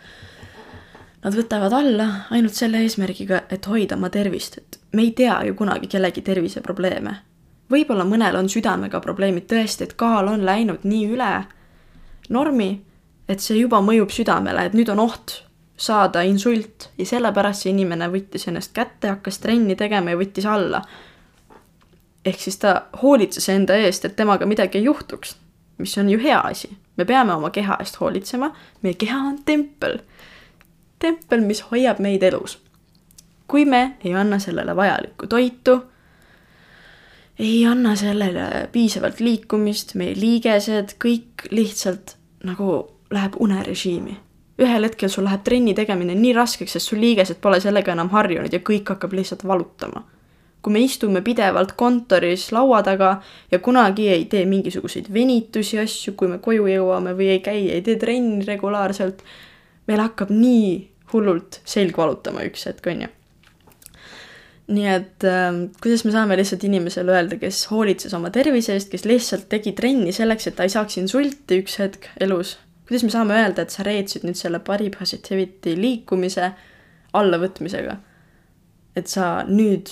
[1.23, 5.55] Nad võtavad alla ainult selle eesmärgiga, et hoida oma tervist, et me ei tea ju
[5.55, 7.15] kunagi kellegi terviseprobleeme.
[7.69, 11.33] võib-olla mõnel on südamega probleemid tõesti, et kaal on läinud nii üle
[12.29, 12.81] normi,
[13.27, 15.43] et see juba mõjub südamele, et nüüd on oht
[15.77, 20.81] saada insult ja sellepärast see inimene võttis ennast kätte, hakkas trenni tegema ja võttis alla
[22.25, 25.35] ehk siis ta hoolitses enda eest, et temaga midagi ei juhtuks,
[25.77, 26.69] mis on ju hea asi.
[26.97, 28.51] me peame oma keha eest hoolitsema,
[28.81, 29.99] meie keha on tempel.
[30.99, 32.59] Tempel, mis hoiab meid elus.
[33.47, 35.79] kui me ei anna sellele vajalikku toitu,
[37.39, 44.17] ei anna sellele piisavalt liikumist, meie liigesed, kõik lihtsalt nagu läheb unerežiimi.
[44.59, 48.53] ühel hetkel sul läheb trenni tegemine nii raskeks, sest sul liigesed pole sellega enam harjunud
[48.53, 50.03] ja kõik hakkab lihtsalt valutama
[50.61, 56.27] kui me istume pidevalt kontoris laua taga ja kunagi ei tee mingisuguseid venitusi asju, kui
[56.27, 59.23] me koju jõuame või ei käi, ei tee trenni regulaarselt,
[59.87, 63.11] meil hakkab nii hullult selg valutama üks hetk, on ju.
[64.69, 69.07] nii et äh, kuidas me saame lihtsalt inimesele öelda, kes hoolitses oma tervise eest, kes
[69.09, 73.39] lihtsalt tegi trenni selleks, et ta ei saaks insulti üks hetk elus, kuidas me saame
[73.39, 76.51] öelda, et sa reetsid nüüd selle body positivity liikumise
[77.17, 77.97] allavõtmisega?
[78.97, 79.91] et sa nüüd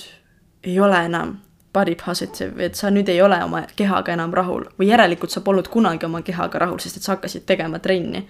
[0.66, 1.38] ei ole enam
[1.72, 5.68] body positive, et sa nüüd ei ole oma kehaga enam rahul või järelikult sa polnud
[5.72, 8.26] kunagi oma kehaga rahul, sest et sa hakkasid tegema trenni.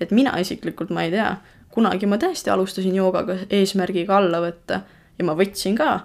[0.00, 1.36] et mina isiklikult, ma ei tea,
[1.74, 4.82] kunagi ma tõesti alustasin joogaga eesmärgiga alla võtta
[5.18, 5.96] ja ma võtsin ka,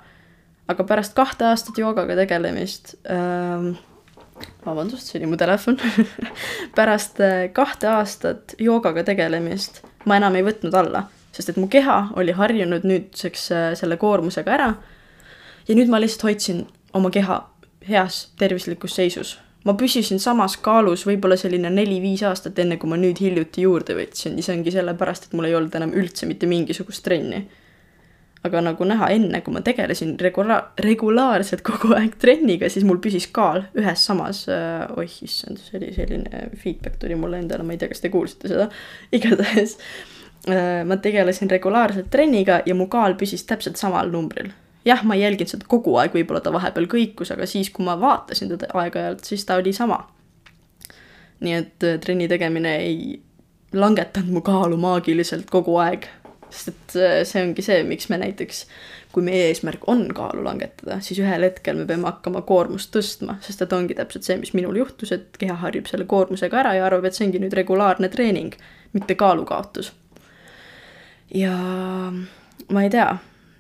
[0.69, 3.75] aga pärast kahte aastat joogaga tegelemist ähm,,
[4.65, 5.77] vabandust, see oli mu telefon
[6.77, 11.05] pärast äh, kahte aastat joogaga tegelemist ma enam ei võtnud alla,
[11.35, 14.73] sest et mu keha oli harjunud nüüdseks äh, selle koormusega ära
[15.67, 16.65] ja nüüd ma lihtsalt hoidsin
[16.97, 17.43] oma keha
[17.89, 19.37] heas tervislikus seisus.
[19.69, 24.37] Ma püsisin samas kaalus võib-olla selline neli-viis aastat, enne kui ma nüüd hiljuti juurde võtsin.
[24.39, 27.47] Ja see ongi sellepärast, et mul ei olnud enam üldse mitte mingisugust trenni.
[28.39, 33.25] aga nagu näha, enne kui ma tegelesin regula-, regulaarselt kogu aeg trenniga, siis mul püsis
[33.35, 37.81] kaal ühes samas äh,, oih issand, see oli selline feedback tuli mulle endale, ma ei
[37.81, 38.69] tea, kas te kuulsite seda,
[39.11, 39.75] igatahes
[40.47, 44.53] äh, ma tegelesin regulaarselt trenniga ja mu kaal püsis täpselt samal numbril
[44.85, 47.97] jah, ma ei jälginud seda kogu aeg, võib-olla ta vahepeal kõikus, aga siis, kui ma
[47.99, 50.05] vaatasin teda aeg-ajalt, siis ta oli sama.
[51.39, 53.21] nii et äh, trenni tegemine ei
[53.73, 56.07] langetanud mu kaalu maagiliselt kogu aeg,
[56.49, 58.65] sest et äh, see ongi see, miks me näiteks,
[59.13, 63.63] kui meie eesmärk on kaalu langetada, siis ühel hetkel me peame hakkama koormust tõstma, sest
[63.63, 67.07] et ongi täpselt see, mis minul juhtus, et keha harjub selle koormusega ära ja arvab,
[67.07, 68.57] et see ongi nüüd regulaarne treening,
[68.93, 69.93] mitte kaalukaotus.
[71.33, 71.55] ja
[72.69, 73.13] ma ei tea,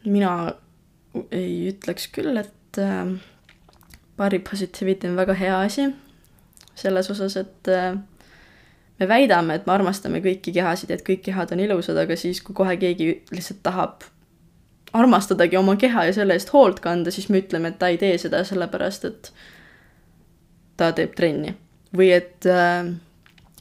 [0.05, 0.33] mina
[1.31, 3.15] ei ütleks küll, et äh,
[4.17, 5.89] body positivity on väga hea asi.
[6.79, 7.97] selles osas, et äh,
[8.99, 12.55] me väidame, et me armastame kõiki kehasid, et kõik kehad on ilusad, aga siis, kui
[12.55, 14.05] kohe keegi lihtsalt tahab
[14.93, 18.17] armastadagi oma keha ja selle eest hoolt kanda, siis me ütleme, et ta ei tee
[18.17, 19.31] seda sellepärast, et
[20.77, 21.55] ta teeb trenni.
[21.97, 22.87] või et äh,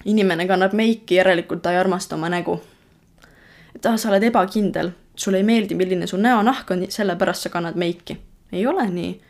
[0.05, 2.61] inimene kannab meiki, järelikult ta ei armasta oma nägu.
[3.75, 7.77] et aa, sa oled ebakindel, sulle ei meeldi, milline su näonahk on, sellepärast sa kannad
[7.77, 8.19] meiki.
[8.53, 9.21] ei ole nii.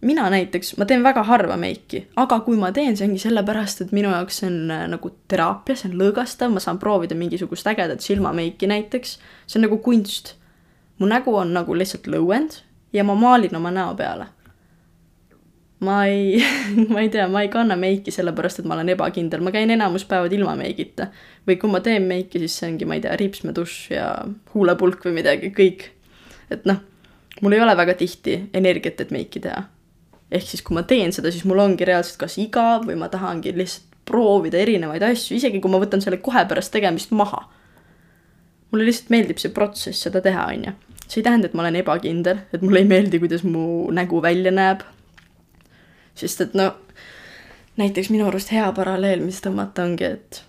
[0.00, 3.92] mina näiteks, ma teen väga harva meiki, aga kui ma teen, see ongi sellepärast, et
[3.92, 8.02] minu jaoks see on äh, nagu teraapia, see on lõõgastav, ma saan proovida mingisugust ägedat
[8.02, 10.34] silmameiki näiteks, see on nagu kunst
[11.02, 12.60] mu nägu on nagu lihtsalt lõuend
[12.94, 14.28] ja ma maalin oma näo peale.
[15.82, 16.40] Ma ei
[16.92, 20.06] ma ei tea, ma ei kanna meiki sellepärast, et ma olen ebakindel, ma käin enamus
[20.08, 21.10] päevad ilma meigita.
[21.48, 24.08] või kui ma teen meiki, siis see ongi, ma ei tea, ripsmedušš ja
[24.54, 25.88] huulepulk või midagi, kõik.
[26.50, 26.82] et noh,
[27.42, 29.64] mul ei ole väga tihti energiat, et meiki teha.
[30.30, 33.54] ehk siis, kui ma teen seda, siis mul ongi reaalselt kas igav või ma tahangi
[33.56, 37.44] lihtsalt proovida erinevaid asju, isegi kui ma võtan selle kohe pärast tegemist maha
[38.72, 40.72] mulle lihtsalt meeldib see protsess seda teha, on ju.
[41.04, 44.52] see ei tähenda, et ma olen ebakindel, et mulle ei meeldi, kuidas mu nägu välja
[44.54, 44.84] näeb.
[46.14, 46.72] Sest et no
[47.76, 50.42] näiteks minu arust hea paralleel, mis tõmmata, ongi, et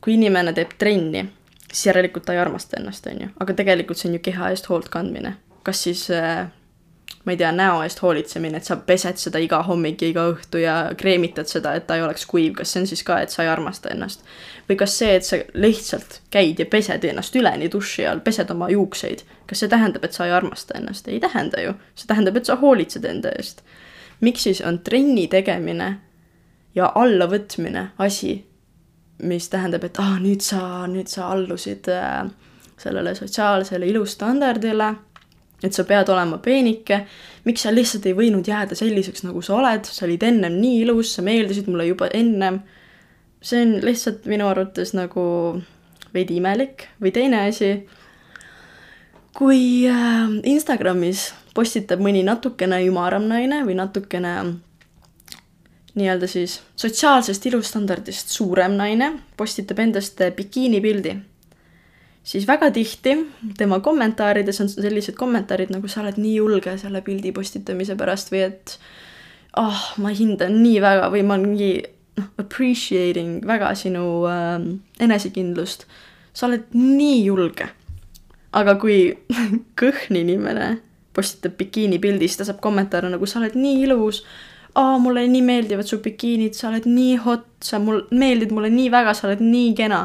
[0.00, 1.26] kui inimene teeb trenni,
[1.72, 4.70] siis järelikult ta ei armasta ennast, on ju, aga tegelikult see on ju keha eest
[4.70, 5.36] hoolt kandmine.
[5.66, 6.46] kas siis äh,
[7.26, 10.60] ma ei tea, näo eest hoolitsemine, et sa pesed seda iga hommik ja iga õhtu
[10.62, 13.42] ja kreemitad seda, et ta ei oleks kuiv, kas see on siis ka, et sa
[13.42, 14.22] ei armasta ennast?
[14.68, 18.70] või kas see, et sa lihtsalt käid ja pesed ennast üleni duši all, pesed oma
[18.70, 21.10] juukseid, kas see tähendab, et sa ei armasta ennast?
[21.10, 23.62] ei tähenda ju, see tähendab, et sa hoolitsed enda eest.
[24.20, 25.88] Miks siis on trenni tegemine
[26.74, 28.38] ja allavõtmine asi,
[29.22, 32.28] mis tähendab, et aa ah,, nüüd sa, nüüd sa allusid äh,
[32.76, 34.94] sellele sotsiaalsele ilustandardile
[35.64, 37.00] et sa pead olema peenike,
[37.46, 41.14] miks sa lihtsalt ei võinud jääda selliseks, nagu sa oled, sa olid ennem nii ilus,
[41.16, 42.60] sa meeldisid mulle juba ennem.
[43.46, 45.22] see on lihtsalt minu arvates nagu
[46.14, 46.88] veidi imelik.
[47.00, 47.86] Või teine asi,
[49.36, 54.34] kui äh, Instagramis postitab mõni natukene ümaram naine või natukene
[55.96, 61.16] nii-öelda siis sotsiaalsest ilustandardist suurem naine, postitab endast bikiinipildi
[62.26, 63.16] siis väga tihti
[63.58, 68.42] tema kommentaarides on sellised kommentaarid nagu sa oled nii julge selle pildi postitamise pärast või
[68.48, 68.78] et
[69.56, 71.70] ah oh,, ma hindan nii väga või ma mingi
[72.18, 74.58] noh, appreciating väga sinu äh,
[75.06, 75.86] enesekindlust.
[76.32, 77.68] sa oled nii julge.
[78.52, 79.14] aga kui
[79.80, 80.80] kõhn inimene
[81.16, 84.22] postitab bikiinipildi, siis ta saab kommentaare nagu sa oled nii ilus,
[84.76, 88.90] aa, mulle nii meeldivad su bikiinid, sa oled nii hot, sa mul, meeldid mulle nii
[88.92, 90.02] väga, sa oled nii kena.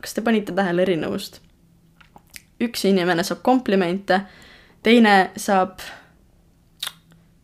[0.00, 1.42] Kas te panite tähele erinevust?
[2.60, 4.18] üks inimene saab komplimente,
[4.84, 5.80] teine saab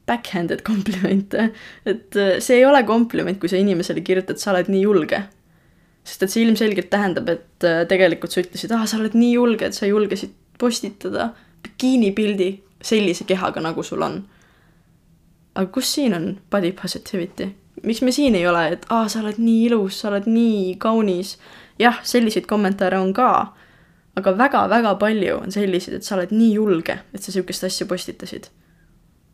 [0.07, 1.49] backhanded komplimente,
[1.89, 5.23] et äh, see ei ole kompliment, kui sa inimesele kirjutad, sa oled nii julge.
[6.07, 9.67] sest et see ilmselgelt tähendab, et äh, tegelikult sa ütlesid, aa, sa oled nii julge,
[9.67, 11.33] et sa julgesid postitada
[11.77, 14.25] bikiinipildi sellise kehaga, nagu sul on.
[15.55, 17.55] aga kus siin on body positivity?
[17.83, 21.37] miks me siin ei ole, et aa, sa oled nii ilus, sa oled nii kaunis
[21.79, 23.53] jah, selliseid kommentaare on ka,
[24.17, 28.49] aga väga-väga palju on selliseid, et sa oled nii julge, et sa sihukest asja postitasid.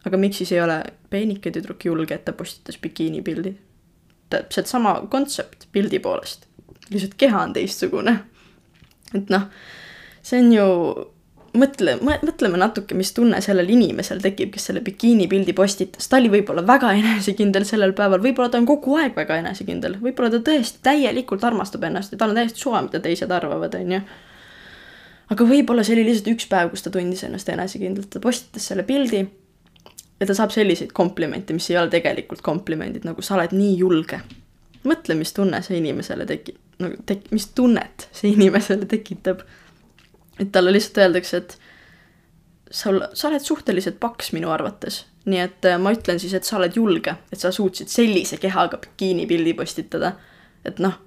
[0.05, 3.57] aga miks siis ei ole peenike tüdruk julge, et ta postitas bikiinipildi?
[4.31, 6.46] täpselt sama kontsept pildi poolest,
[6.90, 8.18] lihtsalt keha on teistsugune.
[9.14, 9.48] et noh,
[10.22, 10.66] see on ju
[11.58, 16.64] mõtle, mõtleme natuke, mis tunne sellel inimesel tekib, kes selle bikiinipildi postitas, ta oli võib-olla
[16.66, 21.44] väga enesekindel sellel päeval, võib-olla ta on kogu aeg väga enesekindel, võib-olla ta tõesti täielikult
[21.44, 24.00] armastab ennast ja tal on täiesti suva, mida teised arvavad, on ju.
[25.34, 28.86] aga võib-olla see oli lihtsalt üks päev, kus ta tundis ennast enesekindlalt, ta postitas selle
[28.88, 29.24] pildi
[30.20, 34.22] ja ta saab selliseid komplimente, mis ei ole tegelikult komplimendid, nagu sa oled nii julge.
[34.88, 39.44] mõtle, mis tunne see inimesele tekib, nagu tek-, mis tunnet see inimesele tekitab
[40.40, 41.58] et talle lihtsalt öeldakse, et
[42.70, 45.06] sul, sa oled suhteliselt paks minu arvates.
[45.24, 48.80] nii et äh, ma ütlen siis, et sa oled julge, et sa suutsid sellise kehaga
[48.82, 50.12] bikiinipildi postitada.
[50.64, 50.98] et noh,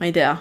[0.00, 0.36] ma ei tea,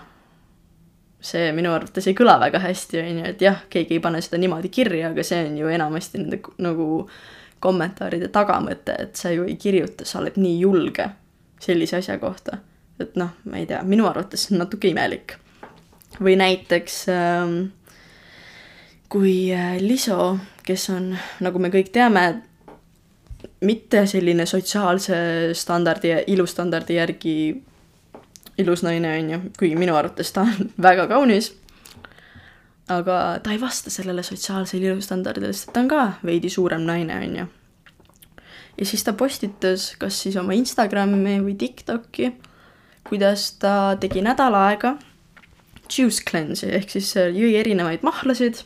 [1.20, 4.40] see minu arvates ei kõla väga hästi, on ju, et jah, keegi ei pane seda
[4.42, 7.08] niimoodi kirja, aga see on ju enamasti nende nagu
[7.64, 11.10] kommentaaride tagamõte, et sa ju ei kirjuta, sa oled nii julge
[11.64, 12.60] sellise asja kohta.
[13.00, 15.38] et noh, ma ei tea, minu arvates see on natuke imelik.
[16.20, 17.58] või näiteks ähm,
[19.10, 21.12] kui äh, Liso, kes on,
[21.44, 22.26] nagu me kõik teame,
[23.66, 25.18] mitte selline sotsiaalse
[25.58, 27.38] standardi ilustandardi järgi
[28.58, 31.54] ilus naine, on ju, kuigi minu arvates ta on väga kaunis.
[32.88, 37.36] aga ta ei vasta sellele sotsiaalsele ilustandardile, sest ta on ka veidi suurem naine, on
[37.36, 37.48] ju.
[38.78, 42.32] ja siis ta postitas kas siis oma Instagrami või Tiktoki,
[43.10, 44.98] kuidas ta tegi nädal aega
[45.92, 48.64] juice cleanse'i ehk siis äh, jõi erinevaid mahlasid,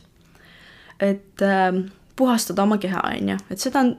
[1.02, 1.82] et äh,
[2.16, 3.96] puhastada oma keha, on ju, et seda on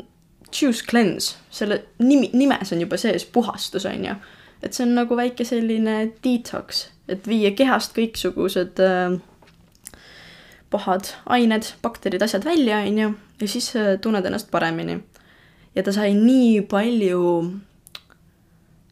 [0.53, 4.15] juice cleanse, selle nimi, nimes on juba sees puhastus, on ju.
[4.63, 9.17] et see on nagu väike selline detox, et viia kehast kõiksugused äh,
[10.73, 13.11] pahad ained, bakterid, asjad välja, on ju,
[13.41, 15.01] ja siis äh, tunned ennast paremini.
[15.75, 17.23] ja ta sai nii palju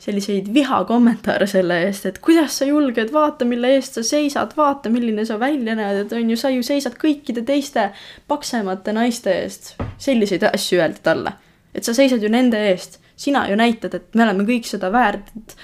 [0.01, 5.25] selliseid vihakommentaare selle eest, et kuidas sa julged, vaata, mille eest sa seisad, vaata, milline
[5.29, 7.91] sa välja näed, et on ju, sa ju seisad kõikide teiste
[8.31, 9.75] paksemate naiste eest.
[10.01, 11.33] selliseid asju öeldi talle.
[11.75, 15.29] et sa seisad ju nende eest, sina ju näitad, et me oleme kõik seda väärt,
[15.37, 15.55] et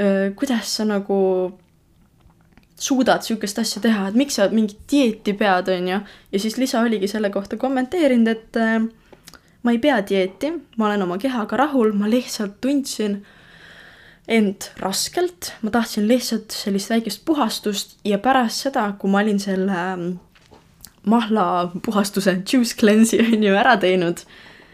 [0.00, 1.18] öö, kuidas sa nagu
[2.78, 5.98] suudad sihukest asja teha, et miks sa mingit dieeti pead, on ju.
[6.32, 8.86] ja siis Liisa oligi selle kohta kommenteerinud, et äh,
[9.62, 13.18] ma ei pea dieeti, ma olen oma kehaga rahul, ma lihtsalt tundsin
[14.28, 19.76] end raskelt, ma tahtsin lihtsalt sellist väikest puhastust ja pärast seda, kui ma olin selle
[19.78, 20.10] ähm,
[21.08, 24.20] mahlapuhastuse juice cleanse'i on ju ära teinud,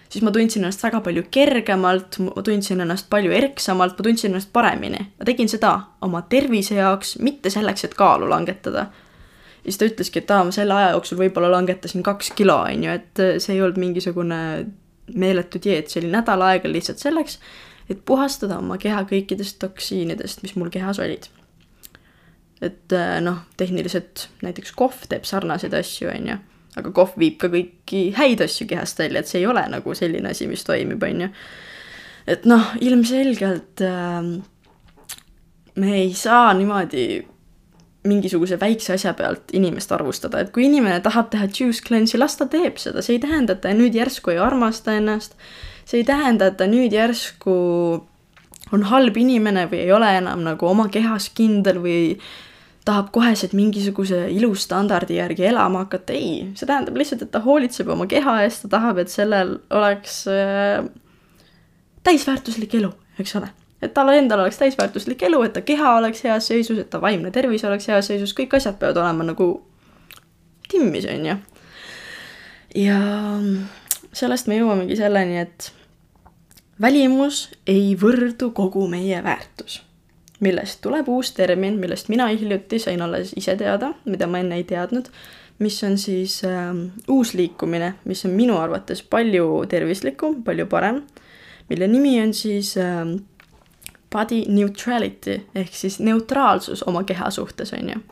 [0.08, 4.50] siis ma tundsin ennast väga palju kergemalt, ma tundsin ennast palju erksamalt, ma tundsin ennast
[4.52, 5.06] paremini.
[5.18, 8.88] ma tegin seda oma tervise jaoks, mitte selleks, et kaalu langetada.
[9.64, 12.88] ja siis ta ütleski, et aa, ma selle aja jooksul võib-olla langetasin kaks kilo, on
[12.88, 14.40] ju, et see ei olnud mingisugune
[15.14, 17.38] meeletu dieet, see oli nädal aega lihtsalt selleks,
[17.90, 21.28] et puhastada oma keha kõikidest toksiinidest, mis mul kehas olid.
[22.64, 26.36] et äh, noh, tehniliselt näiteks kohv teeb sarnaseid asju, on ju,
[26.80, 30.30] aga kohv viib ka kõiki häid asju kehast välja, et see ei ole nagu selline
[30.30, 31.28] asi, mis toimib, on ju.
[32.30, 34.32] et noh, ilmselgelt äh,
[35.74, 37.24] me ei saa niimoodi
[38.04, 42.46] mingisuguse väikse asja pealt inimest arvustada, et kui inimene tahab teha juice cleanse'i, las ta
[42.52, 45.36] teeb seda, see ei tähenda, et ta nüüd järsku ei armasta ennast
[45.84, 47.54] see ei tähenda, et ta nüüd järsku
[48.72, 52.16] on halb inimene või ei ole enam nagu oma kehas kindel või
[52.84, 58.06] tahab koheselt mingisuguse ilustandardi järgi elama hakata, ei, see tähendab lihtsalt, et ta hoolitseb oma
[58.08, 60.84] keha eest, ta tahab, et sellel oleks äh,
[62.04, 63.48] täisväärtuslik elu, eks ole.
[63.84, 67.32] et tal endal oleks täisväärtuslik elu, et ta keha oleks heas seisus, et ta vaimne
[67.32, 69.48] tervis oleks heas seisus, kõik asjad peavad olema nagu
[70.68, 71.38] timmis, on ju.
[72.84, 73.00] ja
[74.14, 75.70] sellest me jõuamegi selleni, et
[76.80, 79.82] välimus ei võrdu kogu meie väärtus.
[80.44, 84.64] millest tuleb uus termin, millest mina hiljuti sain alles ise teada, mida ma enne ei
[84.68, 85.06] teadnud,
[85.58, 86.74] mis on siis äh,
[87.08, 91.00] uus liikumine, mis on minu arvates palju tervislikum, palju parem,
[91.70, 93.14] mille nimi on siis äh,
[94.12, 98.02] body neutrality ehk siis neutraalsus oma keha suhtes, on ju.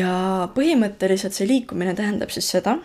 [0.00, 2.78] ja põhimõtteliselt see liikumine tähendab siis seda,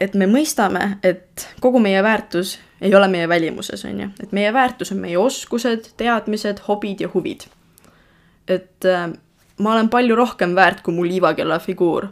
[0.00, 4.52] et me mõistame, et kogu meie väärtus ei ole meie välimuses, on ju, et meie
[4.52, 7.46] väärtus on meie oskused, teadmised, hobid ja huvid.
[8.48, 9.12] et äh,
[9.58, 12.08] ma olen palju rohkem väärt kui mu liivakella figuur.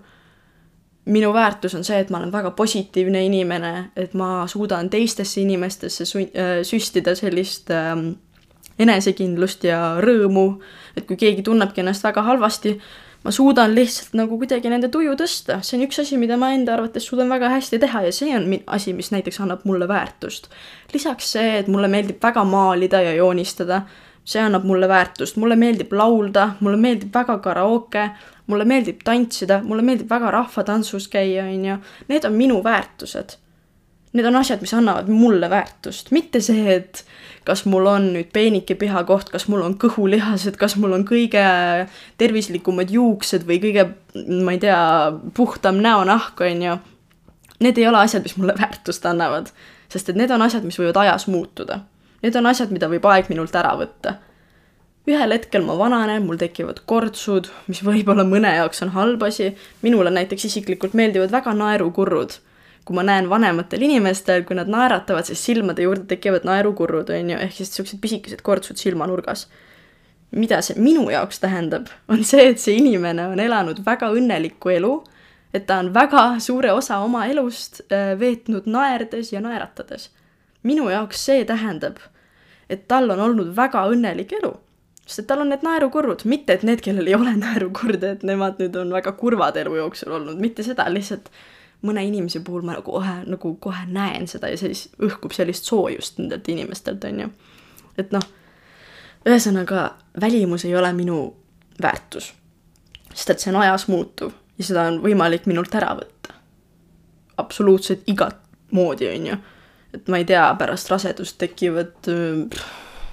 [1.05, 6.05] minu väärtus on see, et ma olen väga positiivne inimene, et ma suudan teistesse inimestesse
[6.05, 7.97] su-, äh, süstida sellist äh,
[8.79, 10.61] enesekindlust ja rõõmu,
[10.97, 12.79] et kui keegi tunnebki ennast väga halvasti,
[13.25, 16.75] ma suudan lihtsalt nagu kuidagi nende tuju tõsta, see on üks asi, mida ma enda
[16.77, 20.49] arvates suudan väga hästi teha ja see on asi, mis näiteks annab mulle väärtust.
[20.95, 23.83] lisaks see, et mulle meeldib väga maalida ja joonistada,
[24.25, 28.09] see annab mulle väärtust, mulle meeldib laulda, mulle meeldib väga karaoke,
[28.47, 31.79] mulle meeldib tantsida, mulle meeldib väga rahvatantsus käia, on ju,
[32.09, 33.37] need on minu väärtused.
[34.13, 37.05] Need on asjad, mis annavad mulle väärtust, mitte see, et
[37.45, 41.43] kas mul on nüüd peenike pihakoht, kas mul on kõhulihased, kas mul on kõige
[42.21, 43.87] tervislikumad juuksed või kõige,
[44.45, 44.81] ma ei tea,
[45.37, 46.79] puhtam näonahk, on ju.
[47.61, 49.53] Need ei ole asjad, mis mulle väärtust annavad,
[49.93, 51.83] sest et need on asjad, mis võivad ajas muutuda.
[52.21, 54.19] Need on asjad, mida võib aeg minult ära võtta.
[55.11, 59.49] ühel hetkel ma vananen, mul tekivad kortsud, mis võib-olla mõne jaoks on halb asi,
[59.83, 62.37] minule näiteks isiklikult meeldivad väga naerukurrud
[62.91, 67.37] kui ma näen vanematel inimestel, kui nad naeratavad, siis silmade juurde tekivad naerukurrud, on ju,
[67.39, 69.47] ehk siis niisugused pisikesed kortsud silmanurgas.
[70.31, 74.91] mida see minu jaoks tähendab, on see, et see inimene on elanud väga õnnelikku elu,
[75.55, 80.11] et ta on väga suure osa oma elust äh, veetnud naerdes ja naeratades.
[80.63, 82.03] minu jaoks see tähendab,
[82.69, 84.53] et tal on olnud väga õnnelik elu
[85.07, 88.59] sest et tal on need naerukurrud, mitte et need, kellel ei ole naerukurde, et nemad
[88.59, 91.31] nüüd on väga kurvad elu jooksul olnud, mitte seda, lihtsalt
[91.83, 96.49] mõne inimese puhul ma kohe, nagu kohe näen seda ja siis õhkub sellist soojust nendelt
[96.49, 97.31] inimestelt, on ju.
[97.99, 98.27] et noh,
[99.29, 101.23] ühesõnaga, välimus ei ole minu
[101.83, 102.33] väärtus.
[103.15, 106.37] sest et see on ajas muutuv ja seda on võimalik minult ära võtta.
[107.37, 108.37] absoluutselt igat
[108.71, 109.41] moodi, on ju.
[109.95, 112.11] et ma ei tea, pärast rasedust tekivad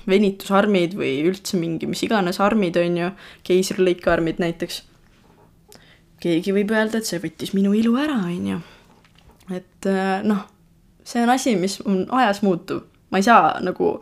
[0.08, 3.10] venitusarmid või üldse mingi mis iganes armid, on ju,
[3.48, 4.84] keisrilõikearmid näiteks.
[6.24, 8.60] Keegi võib öelda, et see võttis minu ilu ära, on ju.
[9.54, 10.46] et äh, noh,
[11.08, 13.98] see on asi, mis on ajas muutub, ma ei saa nagu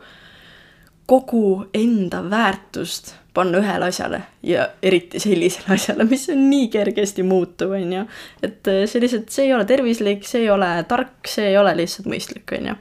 [1.05, 7.75] kogu enda väärtust panna ühele asjale ja eriti sellisele asjale, mis on nii kergesti muutuv,
[7.77, 8.07] on ju.
[8.43, 11.75] et äh, see lihtsalt, see ei ole tervislik, see ei ole tark, see ei ole
[11.81, 12.79] lihtsalt mõistlik, on ju.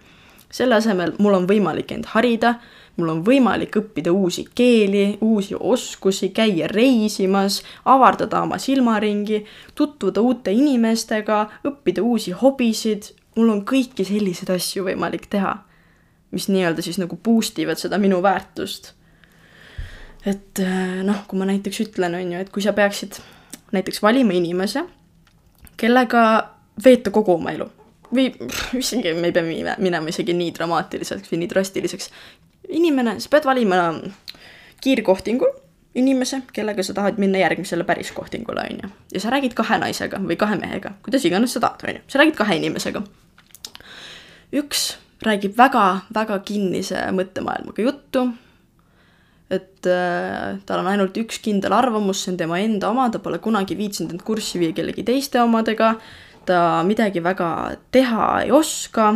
[0.55, 2.57] selle asemel mul on võimalik end harida,
[2.97, 10.53] mul on võimalik õppida uusi keeli, uusi oskusi, käia reisimas, avardada oma silmaringi, tutvuda uute
[10.55, 15.57] inimestega, õppida uusi hobisid, mul on kõiki selliseid asju võimalik teha,
[16.35, 18.95] mis nii-öelda siis nagu boost ivad seda minu väärtust
[20.27, 23.19] et äh, noh, kui ma näiteks ütlen, on ju, et kui sa peaksid
[23.75, 24.85] näiteks valima inimese,
[25.81, 26.23] kellega
[26.85, 27.69] veeta kogu oma elu
[28.15, 28.29] või
[28.79, 32.11] isegi me ei pea minema isegi nii dramaatiliseks või nii drastiliseks.
[32.69, 33.83] Inimene, sa pead valima
[34.85, 35.53] kiirkohtingul
[35.95, 38.91] inimese, kellega sa tahad minna järgmisele päris kohtingule, on ju.
[39.15, 42.23] ja sa räägid kahe naisega või kahe mehega, kuidas iganes sa tahad, on ju, sa
[42.23, 43.03] räägid kahe inimesega.
[44.55, 48.27] üks räägib väga-väga kinnise mõttemaailmaga juttu,
[49.51, 53.39] et äh, tal on ainult üks kindel arvamus, see on tema enda oma, ta pole
[53.39, 55.95] kunagi viitsinud end kurssi viia kellegi teiste omadega,
[56.49, 57.49] ta midagi väga
[57.95, 59.15] teha ei oska,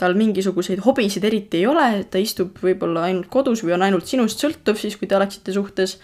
[0.00, 4.42] tal mingisuguseid hobisid eriti ei ole, ta istub võib-olla ainult kodus või on ainult sinust
[4.42, 5.98] sõltuv siis, kui te oleksite suhtes,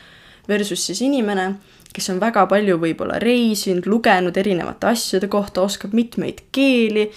[0.48, 1.54] versus siis inimene,
[1.94, 7.08] kes on väga palju võib-olla reisinud, lugenud erinevate asjade kohta, oskab mitmeid keeli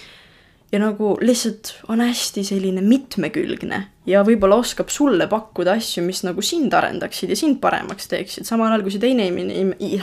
[0.74, 6.42] ja nagu lihtsalt on hästi selline mitmekülgne ja võib-olla oskab sulle pakkuda asju, mis nagu
[6.42, 10.02] sind arendaksid ja sind paremaks teeksid, samal ajal kui see teine inimene,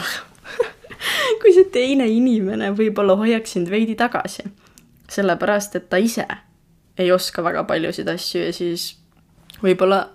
[1.43, 4.47] kui see teine inimene võib-olla hoiaks sind veidi tagasi.
[5.11, 6.29] sellepärast, et ta ise
[7.01, 8.91] ei oska väga paljusid asju ja siis
[9.63, 10.07] võib-olla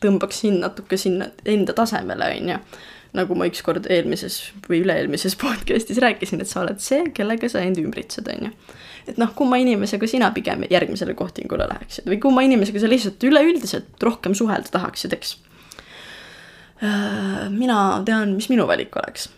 [0.00, 2.62] tõmbaks sind natuke sinna enda tasemele, on ju
[3.16, 4.38] nagu ma ükskord eelmises
[4.68, 8.76] või üle-eelmises podcast'is rääkisin, et sa oled see, kellega sa end ümbritsed, on ju.
[9.10, 14.06] et noh, kumma inimesega sina pigem järgmisele kohtingule läheksid või kumma inimesega sa lihtsalt üleüldiselt
[14.06, 15.36] rohkem suhelda tahaksid, eks.
[16.80, 19.28] Äh, mina tean, mis minu valik oleks.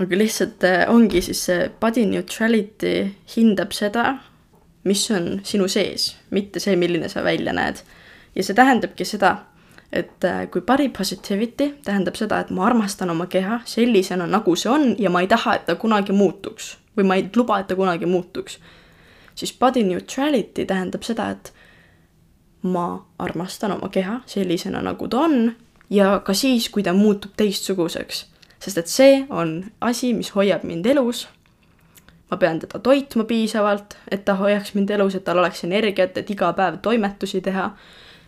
[0.00, 2.96] aga lihtsalt äh, ongi siis see body neutrality
[3.36, 4.16] hindab seda,
[4.86, 7.82] mis on sinu sees, mitte see, milline sa välja näed.
[8.34, 9.36] ja see tähendabki seda
[9.92, 14.70] et äh, kui body positivity tähendab seda, et ma armastan oma keha sellisena, nagu see
[14.70, 17.76] on ja ma ei taha, et ta kunagi muutuks või ma ei luba, et ta
[17.76, 18.58] kunagi muutuks,
[19.36, 21.52] siis body neutrality tähendab seda, et
[22.66, 25.52] ma armastan oma keha sellisena, nagu ta on
[25.92, 28.26] ja ka siis, kui ta muutub teistsuguseks.
[28.60, 31.28] sest et see on asi, mis hoiab mind elus.
[32.30, 36.30] Ma pean teda toitma piisavalt, et ta hoiaks mind elus, et tal oleks energiat, et
[36.30, 37.70] iga päev toimetusi teha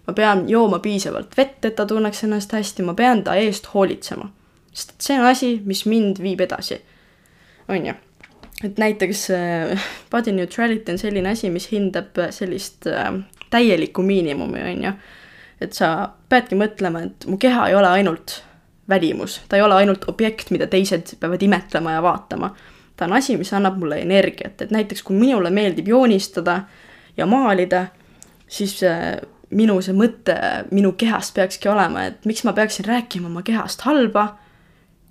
[0.09, 4.30] ma pean jooma piisavalt vett, et ta tunneks ennast hästi, ma pean ta eest hoolitsema.
[4.72, 6.80] sest et see on asi, mis mind viib edasi.
[7.68, 7.94] on ju?
[8.64, 13.12] et näiteks äh, body neutrality on selline asi, mis hindab sellist äh,
[13.51, 14.92] täielikku miinimumi, on ju.
[15.61, 18.42] et sa peadki mõtlema, et mu keha ei ole ainult
[18.88, 22.55] välimus, ta ei ole ainult objekt, mida teised peavad imetlema ja vaatama.
[22.99, 26.61] Ta on asi, mis annab mulle energiat, et näiteks kui minule meeldib joonistada
[27.16, 27.86] ja maalida,
[28.51, 29.20] siis äh,
[29.55, 30.34] minu see mõte
[30.74, 34.26] minu kehast peakski olema, et miks ma peaksin rääkima oma kehast halba,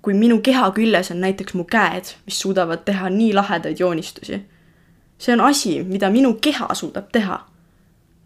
[0.02, 4.42] kui minu keha küljes on näiteks mu käed, mis suudavad teha nii lahedaid joonistusi.
[5.18, 7.40] see on asi, mida minu keha suudab teha.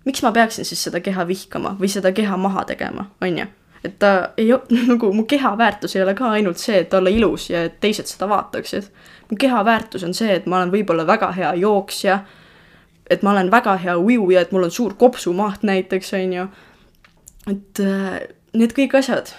[0.04, 3.46] miks ma peaksin siis seda keha vihkama või seda keha maha tegema, on ju?
[3.84, 4.52] et ta ei,
[4.90, 8.06] nagu mu keha väärtus ei ole ka ainult see, et olla ilus ja et teised
[8.06, 8.90] seda vaataksid.
[9.32, 12.20] Mu keha väärtus on see, et ma olen võib-olla väga hea jooksja
[13.12, 16.46] et ma olen väga hea ujuja, et mul on suur kopsumaht näiteks, on ju.
[17.50, 18.20] et äh,
[18.56, 19.34] need kõik asjad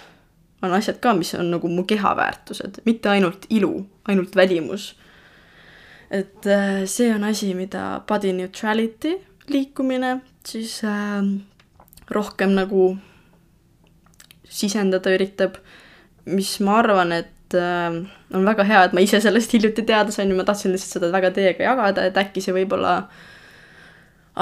[0.64, 4.94] on asjad ka, mis on nagu mu kehaväärtused, mitte ainult ilu, ainult välimus.
[6.10, 9.18] et äh, see on asi, mida body neutrality
[9.48, 11.24] liikumine siis äh,
[12.10, 12.96] rohkem nagu
[14.44, 15.56] sisendada üritab,
[16.24, 17.96] mis ma arvan, et äh,
[18.34, 21.12] on väga hea, et ma ise sellest hiljuti teada sain ja ma tahtsin lihtsalt seda
[21.14, 22.94] väga teiega jagada, et äkki see võib-olla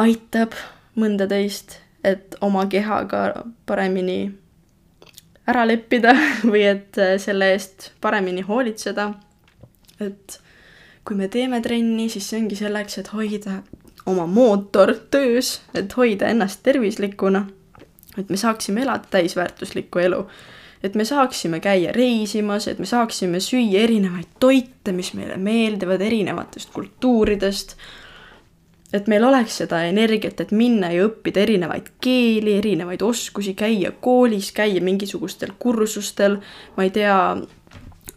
[0.02, 0.56] aitab
[0.98, 4.32] mõnda teist, et oma kehaga paremini
[5.48, 6.14] ära leppida
[6.52, 9.12] või et äh, selle eest paremini hoolitseda.
[10.00, 10.40] et
[11.04, 13.60] kui me teeme trenni, siis see ongi selleks, et hoida
[14.06, 17.46] oma mootor töös, et hoida ennast tervislikuna,
[18.18, 20.24] et me saaksime elada täisväärtuslikku elu.
[20.83, 26.72] Et me saaksime käia reisimas, et me saaksime süüa erinevaid toite, mis meile meeldivad erinevatest
[26.74, 27.76] kultuuridest
[28.93, 34.51] et meil oleks seda energiat, et minna ja õppida erinevaid keeli, erinevaid oskusi, käia koolis,
[34.53, 36.39] käia mingisugustel kursustel,
[36.76, 37.16] ma ei tea,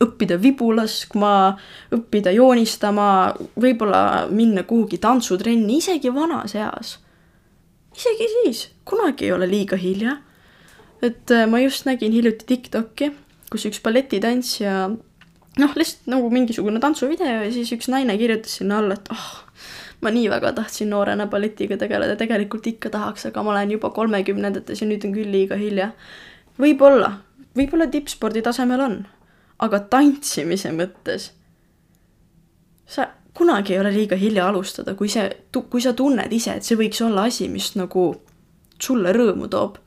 [0.04, 1.56] õppida vibu laskma,
[1.96, 3.08] õppida joonistama,
[3.62, 6.98] võib-olla minna kuhugi tantsutrenni, isegi vanas eas.
[7.96, 10.18] isegi siis, kunagi ei ole liiga hilja.
[11.06, 13.12] Et äh, ma just nägin hiljuti Tiktoki,
[13.52, 14.76] kus üks balletitantsija
[15.62, 19.28] noh, lihtsalt nagu mingisugune tantsuvideo ja siis üks naine kirjutas sinna alla, et oh,,
[20.04, 24.84] ma nii väga tahtsin noorena balletiga tegeleda, tegelikult ikka tahaks, aga ma olen juba kolmekümnendates
[24.84, 25.92] ja nüüd on küll liiga hilja.
[26.62, 27.14] võib-olla,
[27.58, 29.00] võib-olla tippspordi tasemel on,
[29.64, 31.32] aga tantsimise mõttes
[32.86, 36.78] sa kunagi ei ole liiga hilja alustada, kui see, kui sa tunned ise, et see
[36.80, 38.12] võiks olla asi, mis nagu
[38.82, 39.80] sulle rõõmu toob.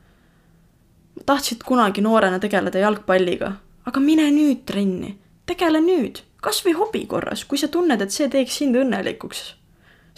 [1.25, 3.53] Tahtsid kunagi noorena tegeleda jalgpalliga,
[3.85, 5.15] aga mine nüüd trenni,
[5.45, 9.47] tegele nüüd, kas või hobi korras, kui sa tunned, et see teeks sind õnnelikuks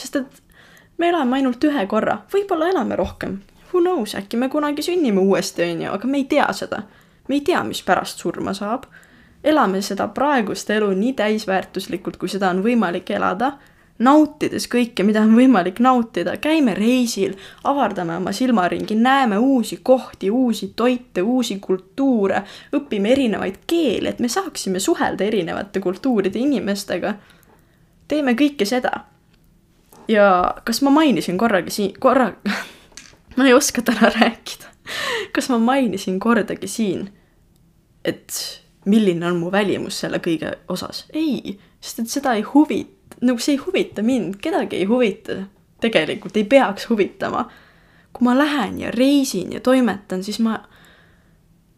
[0.02, 0.42] sest et
[0.98, 3.40] me elame ainult ühe korra, võib-olla elame rohkem.
[3.72, 6.84] Who knows, äkki me kunagi sünnime uuesti, on ju, aga me ei tea seda.
[7.28, 8.86] me ei tea, mis pärast surma saab.
[9.44, 13.54] elame seda praegust elu nii täisväärtuslikult, kui seda on võimalik elada,
[14.02, 17.36] nautides kõike, mida on võimalik nautida, käime reisil,
[17.68, 22.44] avardame oma silmaringi, näeme uusi kohti, uusi toite, uusi kultuure,
[22.76, 27.16] õpime erinevaid keeli, et me saaksime suhelda erinevate kultuuride inimestega.
[28.08, 29.06] teeme kõike seda
[30.12, 32.32] ja kas ma mainisin korragi siin, korra
[33.38, 34.66] ma ei oska täna rääkida.
[35.34, 37.10] kas ma mainisin kordagi siin,
[38.06, 41.06] et milline on mu välimus selle kõige osas?
[41.14, 45.44] ei, sest et seda ei huvita, nagu see ei huvita mind, kedagi ei huvita.
[45.82, 47.50] tegelikult ei peaks huvitama.
[48.14, 50.60] kui ma lähen ja reisin ja toimetan, siis ma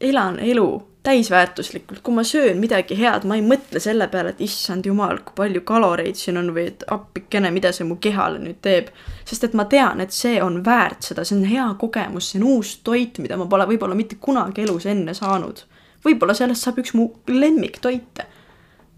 [0.01, 4.85] elan elu täisväärtuslikult, kui ma söön midagi head, ma ei mõtle selle peale, et issand
[4.87, 8.87] jumal, kui palju kaloreid siin on või et appikene, mida see mu kehale nüüd teeb.
[9.25, 12.47] sest et ma tean, et see on väärt seda, see on hea kogemus, see on
[12.55, 15.65] uus toit, mida ma pole võib-olla mitte kunagi elus enne saanud.
[16.05, 18.25] võib-olla sellest saab üks mu lemmiktoite.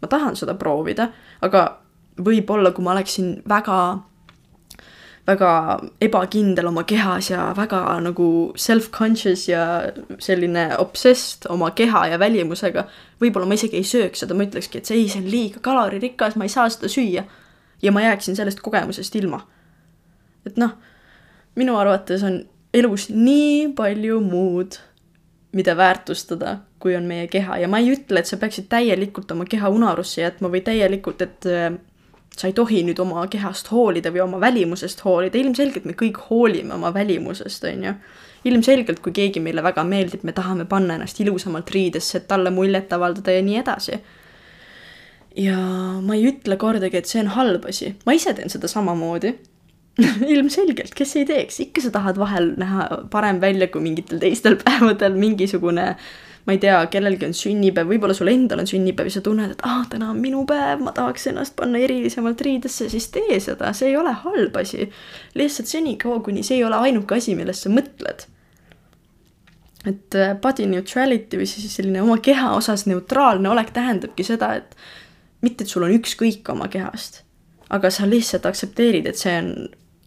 [0.01, 1.09] ma tahan seda proovida,
[1.41, 1.65] aga
[2.21, 3.79] võib-olla, kui ma oleksin väga
[5.25, 5.51] väga
[6.05, 8.27] ebakindel oma kehas ja väga nagu
[8.61, 9.63] self-conscious ja
[10.21, 12.85] selline obsessed oma keha ja välimusega,
[13.21, 16.37] võib-olla ma isegi ei sööks seda, ma ütlekski, et see ei, see on liiga kaloririkas,
[16.37, 17.25] ma ei saa seda süüa.
[17.81, 19.41] ja ma jääksin sellest kogemusest ilma.
[20.45, 20.77] et noh,
[21.55, 22.43] minu arvates on
[22.73, 24.77] elus nii palju muud,
[25.55, 29.45] mida väärtustada, kui on meie keha ja ma ei ütle, et sa peaksid täielikult oma
[29.49, 31.49] keha unarusse jätma või täielikult, et
[32.35, 36.75] sa ei tohi nüüd oma kehast hoolida või oma välimusest hoolida, ilmselgelt me kõik hoolime
[36.75, 37.95] oma välimusest, on ju.
[38.45, 42.91] ilmselgelt, kui keegi meile väga meeldib, me tahame panna ennast ilusamalt riidesse, et talle muljet
[42.93, 43.99] avaldada ja nii edasi.
[45.35, 45.57] ja
[46.01, 49.33] ma ei ütle kordagi, et see on halb asi, ma ise teen seda samamoodi
[50.35, 55.15] ilmselgelt, kes ei teeks, ikka sa tahad vahel näha parem välja kui mingitel teistel päevadel,
[55.19, 56.07] mingisugune äh,
[56.45, 59.63] ma ei tea, kellelgi on sünnipäev, võib-olla sul endal on sünnipäev ja sa tunned, et
[59.65, 63.71] aa ah,, täna on minu päev, ma tahaks ennast panna erilisemalt riidesse, siis tee seda,
[63.73, 64.89] see ei ole halb asi.
[65.33, 68.27] lihtsalt senikaua, kuni see ei ole ainuke asi, millest sa mõtled.
[69.85, 74.77] et äh, body neutrality või siis selline oma keha osas neutraalne olek tähendabki seda, et
[75.41, 77.23] mitte, et sul on ükskõik oma kehast,
[77.69, 79.51] aga sa lihtsalt aktsepteerid, et see on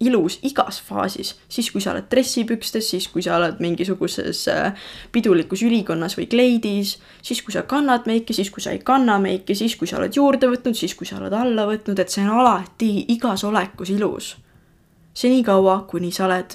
[0.01, 5.65] ilus igas faasis, siis kui sa oled dressipükstes, siis kui sa oled mingisuguses äh, pidulikus
[5.67, 9.75] ülikonnas või kleidis, siis kui sa kannad meiki, siis kui sa ei kanna meiki, siis
[9.77, 12.93] kui sa oled juurde võtnud, siis kui sa oled alla võtnud, et see on alati
[13.15, 14.37] igas olekus ilus.
[15.19, 16.55] senikaua, kuni sa oled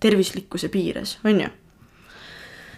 [0.00, 1.59] tervislikkuse piires, on ju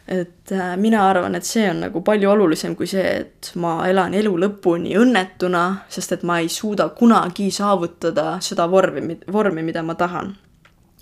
[0.08, 4.14] et äh, mina arvan, et see on nagu palju olulisem kui see, et ma elan
[4.18, 9.94] elu lõpuni õnnetuna, sest et ma ei suuda kunagi saavutada seda vormi, vormi, mida ma
[9.98, 10.34] tahan.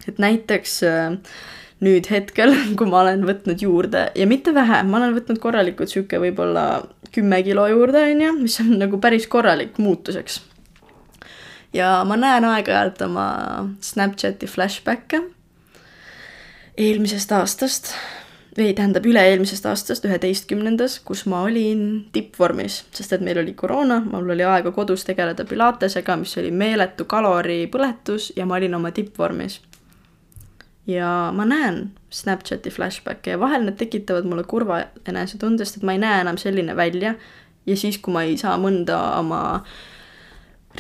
[0.09, 1.17] et näiteks äh,
[1.81, 6.21] nüüd hetkel, kui ma olen võtnud juurde ja mitte vähe, ma olen võtnud korralikult sihuke
[6.21, 10.43] võib-olla kümme kilo juurde, on ju, mis on nagu päris korralik muutuseks.
[11.73, 13.27] ja ma näen aeg-ajalt oma
[13.81, 15.25] Snapchati flashback'e
[16.81, 17.95] eelmisest aastast
[18.61, 21.83] või tähendab üle-eelmisest aastast, üheteistkümnendas, kus ma olin
[22.13, 27.07] tippvormis, sest et meil oli koroona, mul oli aega kodus tegeleda pilatesega, mis oli meeletu
[27.09, 29.61] kaloripõletus ja ma olin oma tippvormis.
[30.87, 35.95] ja ma näen Snapchati flashback'e ja vahel need tekitavad mulle kurva enesetunde, sest et ma
[35.95, 37.15] ei näe enam selline välja
[37.67, 39.43] ja siis, kui ma ei saa mõnda oma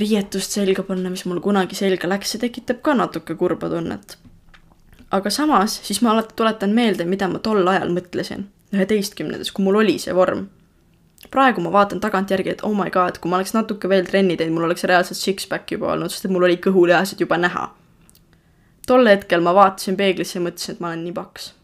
[0.00, 4.18] riietust selga panna, mis mul kunagi selga läks, see tekitab ka natuke kurba tunnet
[5.10, 9.80] aga samas siis ma alati tuletan meelde, mida ma tol ajal mõtlesin, üheteistkümnendas, kui mul
[9.82, 10.46] oli see vorm.
[11.30, 14.54] praegu ma vaatan tagantjärgi, et oh my god, kui ma oleks natuke veel trenni teinud,
[14.54, 17.70] mul oleks reaalselt six-pack juba olnud, sest et mul oli kõhulihased juba näha.
[18.86, 21.54] tol hetkel ma vaatasin peeglisse ja mõtlesin, et ma olen nii paks.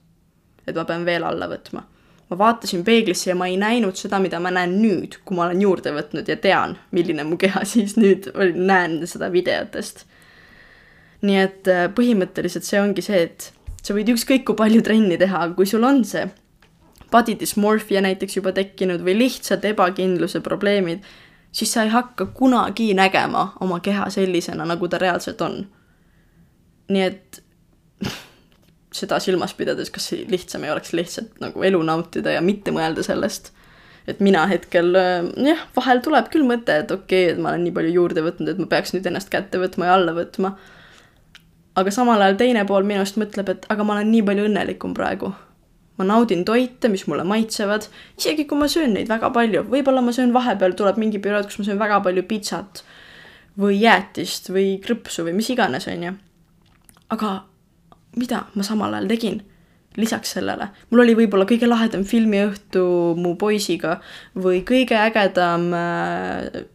[0.66, 1.82] et ma pean veel alla võtma.
[2.30, 5.62] ma vaatasin peeglisse ja ma ei näinud seda, mida ma näen nüüd, kui ma olen
[5.62, 10.04] juurde võtnud ja tean, milline mu keha siis nüüd, näen seda videotest.
[11.24, 13.52] Nii et äh, põhimõtteliselt see ongi see, et
[13.82, 16.26] sa võid ükskõik kui palju trenni teha, aga kui sul on see
[17.12, 21.04] body dysmorphia näiteks juba tekkinud või lihtsalt ebakindluse probleemid,
[21.54, 25.60] siis sa ei hakka kunagi nägema oma keha sellisena, nagu ta reaalselt on.
[26.88, 27.42] nii et
[28.98, 33.50] seda silmas pidades, kas lihtsam ei oleks lihtsalt nagu elu nautida ja mitte mõelda sellest,
[34.06, 37.74] et mina hetkel jah, vahel tuleb küll mõte, et okei okay,, et ma olen nii
[37.74, 40.54] palju juurde võtnud, et ma peaks nüüd ennast kätte võtma ja alla võtma.
[41.76, 45.32] Aga samal ajal teine pool minust mõtleb, et aga ma olen nii palju õnnelikum praegu
[45.96, 50.12] ma naudin toite, mis mulle maitsevad, isegi kui ma söön neid väga palju, võib-olla ma
[50.12, 52.82] söön vahepeal, tuleb mingi periood, kus ma söön väga palju pitsat
[53.56, 56.14] või jäätist või krõpsu või mis iganes, on ju.
[57.16, 57.32] aga
[58.20, 59.44] mida ma samal ajal tegin?
[59.96, 62.82] lisaks sellele, mul oli võib-olla kõige lahedam filmiõhtu
[63.16, 63.94] mu poisiga
[64.36, 66.66] või kõige ägedam äh,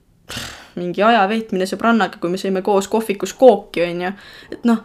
[0.75, 4.11] mingi aja veetmine sõbrannaga, kui me sõime koos kohvikus kooki, on ju,
[4.55, 4.84] et noh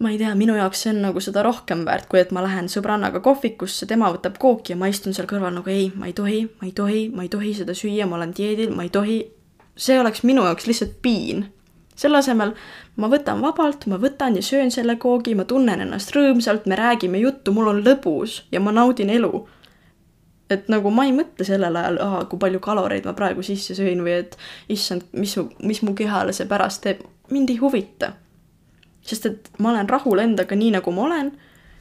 [0.00, 2.70] ma ei tea, minu jaoks see on nagu seda rohkem väärt, kui et ma lähen
[2.72, 6.40] sõbrannaga kohvikusse, tema võtab kooki ja ma istun seal kõrval nagu ei, ma ei tohi,
[6.60, 9.20] ma ei tohi, ma ei tohi seda süüa, ma olen dieedil, ma ei tohi.
[9.76, 11.44] see oleks minu jaoks lihtsalt piin.
[11.96, 12.54] selle asemel
[12.96, 17.18] ma võtan vabalt, ma võtan ja söön selle koogi, ma tunnen ennast rõõmsalt, me räägime
[17.20, 19.48] juttu, mul on lõbus ja ma naudin elu.
[20.54, 24.02] Et nagu ma ei mõtle sellel ajal, aa, kui palju kaloreid ma praegu sisse sõin
[24.04, 24.36] või et
[24.68, 28.14] issand, mis mis mu kehale see pärast teeb, mind ei huvita
[29.02, 31.32] sest et ma olen rahul endaga nii, nagu ma olen.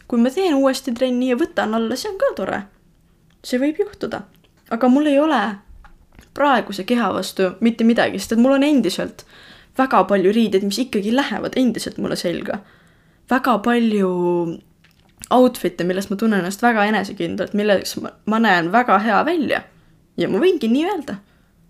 [0.09, 2.61] kui ma teen uuesti trenni ja võtan alla, see on ka tore.
[3.43, 4.23] see võib juhtuda.
[4.69, 5.41] aga mul ei ole
[6.33, 9.25] praeguse keha vastu mitte midagi, sest et mul on endiselt
[9.77, 12.59] väga palju riideid, mis ikkagi lähevad endiselt mulle selga.
[13.29, 14.11] väga palju
[15.33, 19.63] outfit'e, milles ma tunnen ennast väga enesekindlalt, milles ma, ma näen väga hea välja.
[20.17, 21.19] ja ma võingi nii öelda.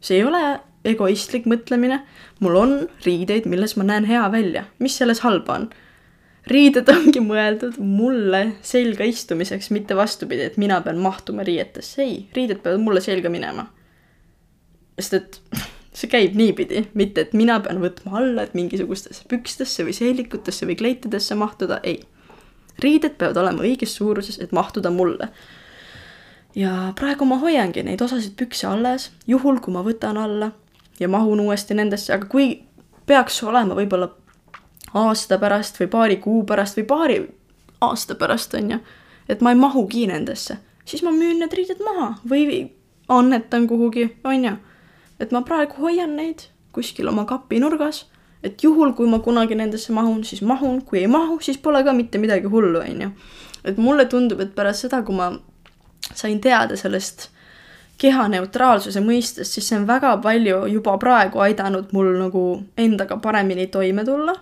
[0.01, 2.01] see ei ole egoistlik mõtlemine.
[2.39, 2.74] mul on
[3.05, 5.70] riideid, milles ma näen hea välja, mis selles halba on?
[6.49, 12.64] riided ongi mõeldud mulle selga istumiseks, mitte vastupidi, et mina pean mahtuma riietesse, ei, riided
[12.64, 13.68] peavad mulle selga minema.
[14.99, 15.41] sest et
[15.95, 20.78] see käib niipidi, mitte et mina pean võtma alla, et mingisugustesse pükstesse või seelikutesse või
[20.80, 22.01] kleitidesse mahtuda, ei.
[22.84, 25.30] Riided peavad olema õiges suuruses, et mahtuda mulle
[26.56, 30.52] ja praegu ma hoiangi neid osasid pükse alles, juhul kui ma võtan alla
[31.00, 32.50] ja mahun uuesti nendesse, aga kui
[33.06, 34.10] peaks olema võib-olla
[34.94, 37.20] aasta pärast või paari kuu pärast või paari
[37.82, 38.80] aasta pärast, on ju,
[39.30, 42.72] et ma ei mahugi nendesse, siis ma müün need riided maha või
[43.10, 44.56] annetan kuhugi, on ju.
[45.20, 48.06] et ma praegu hoian neid kuskil oma kapi nurgas,
[48.44, 51.94] et juhul, kui ma kunagi nendesse mahun, siis mahun, kui ei mahu, siis pole ka
[51.94, 53.10] mitte midagi hullu, on ju.
[53.64, 55.34] et mulle tundub, et pärast seda, kui ma
[56.16, 57.30] sain teada sellest
[58.00, 62.44] kehaneutraalsuse mõistest, siis see on väga palju juba praegu aidanud mul nagu
[62.78, 64.36] endaga paremini toime tulla.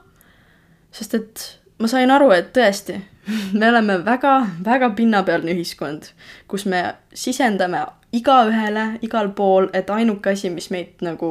[0.91, 1.45] sest et
[1.79, 2.99] ma sain aru, et tõesti,
[3.59, 6.11] me oleme väga-väga pinnapealne ühiskond,
[6.47, 6.83] kus me
[7.13, 7.83] sisendame
[8.15, 11.29] igaühele igal pool, et ainuke asi, mis meid nagu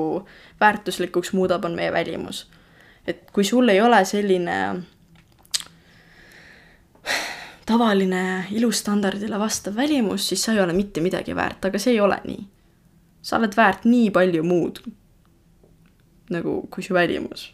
[0.61, 2.47] väärtuslikuks muudab, on meie välimus.
[3.07, 4.83] Et kui sul ei ole selline
[7.67, 12.21] tavaline ilustandardile vastav välimus, siis sa ei ole mitte midagi väärt, aga see ei ole
[12.25, 12.47] nii.
[13.23, 14.79] sa oled väärt nii palju muud
[16.31, 17.53] nagu kui su välimus.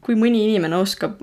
[0.00, 1.20] kui mõni inimene oskab,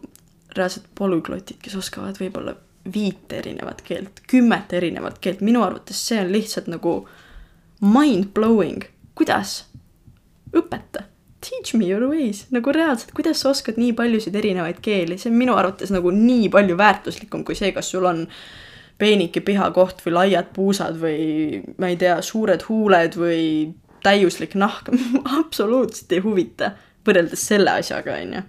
[0.57, 2.53] reaalselt polüglotid, kes oskavad võib-olla
[2.93, 6.99] viite erinevat keelt, kümmet erinevat keelt, minu arvates see on lihtsalt nagu
[7.81, 8.85] mind blowing,
[9.17, 9.63] kuidas?
[10.55, 11.03] õpeta
[11.45, 15.39] teach me your ways, nagu reaalselt, kuidas sa oskad nii paljusid erinevaid keeli, see on
[15.39, 18.25] minu arvates nagu nii palju väärtuslikum kui see, kas sul on
[19.01, 23.45] peenike pihakoht või laiad puusad või ma ei tea, suured huuled või
[24.05, 24.91] täiuslik nahk
[25.39, 26.73] absoluutselt ei huvita
[27.05, 28.43] võrreldes selle asjaga, on ju.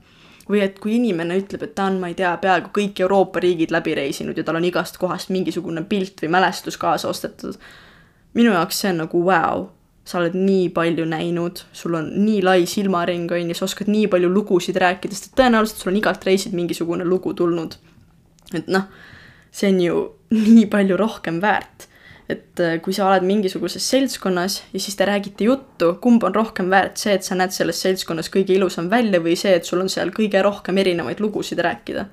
[0.48, 3.74] või et kui inimene ütleb, et ta on, ma ei tea, peaaegu kõik Euroopa riigid
[3.74, 7.58] läbi reisinud ja tal on igast kohast mingisugune pilt või mälestus kaasa ostetud.
[8.34, 9.72] minu jaoks see on nagu vau wow
[10.06, 14.06] sa oled nii palju näinud, sul on nii lai silmaring, on ju, sa oskad nii
[14.12, 17.74] palju lugusid rääkida, sest tõenäoliselt sul on igalt reisilt mingisugune lugu tulnud.
[18.54, 18.86] et noh,
[19.50, 20.02] see on ju
[20.56, 21.88] nii palju rohkem väärt.
[22.30, 26.70] et äh, kui sa oled mingisuguses seltskonnas ja siis te räägite juttu, kumb on rohkem
[26.70, 29.90] väärt, see, et sa näed selles seltskonnas kõige ilusam välja või see, et sul on
[29.90, 32.06] seal kõige rohkem erinevaid lugusid rääkida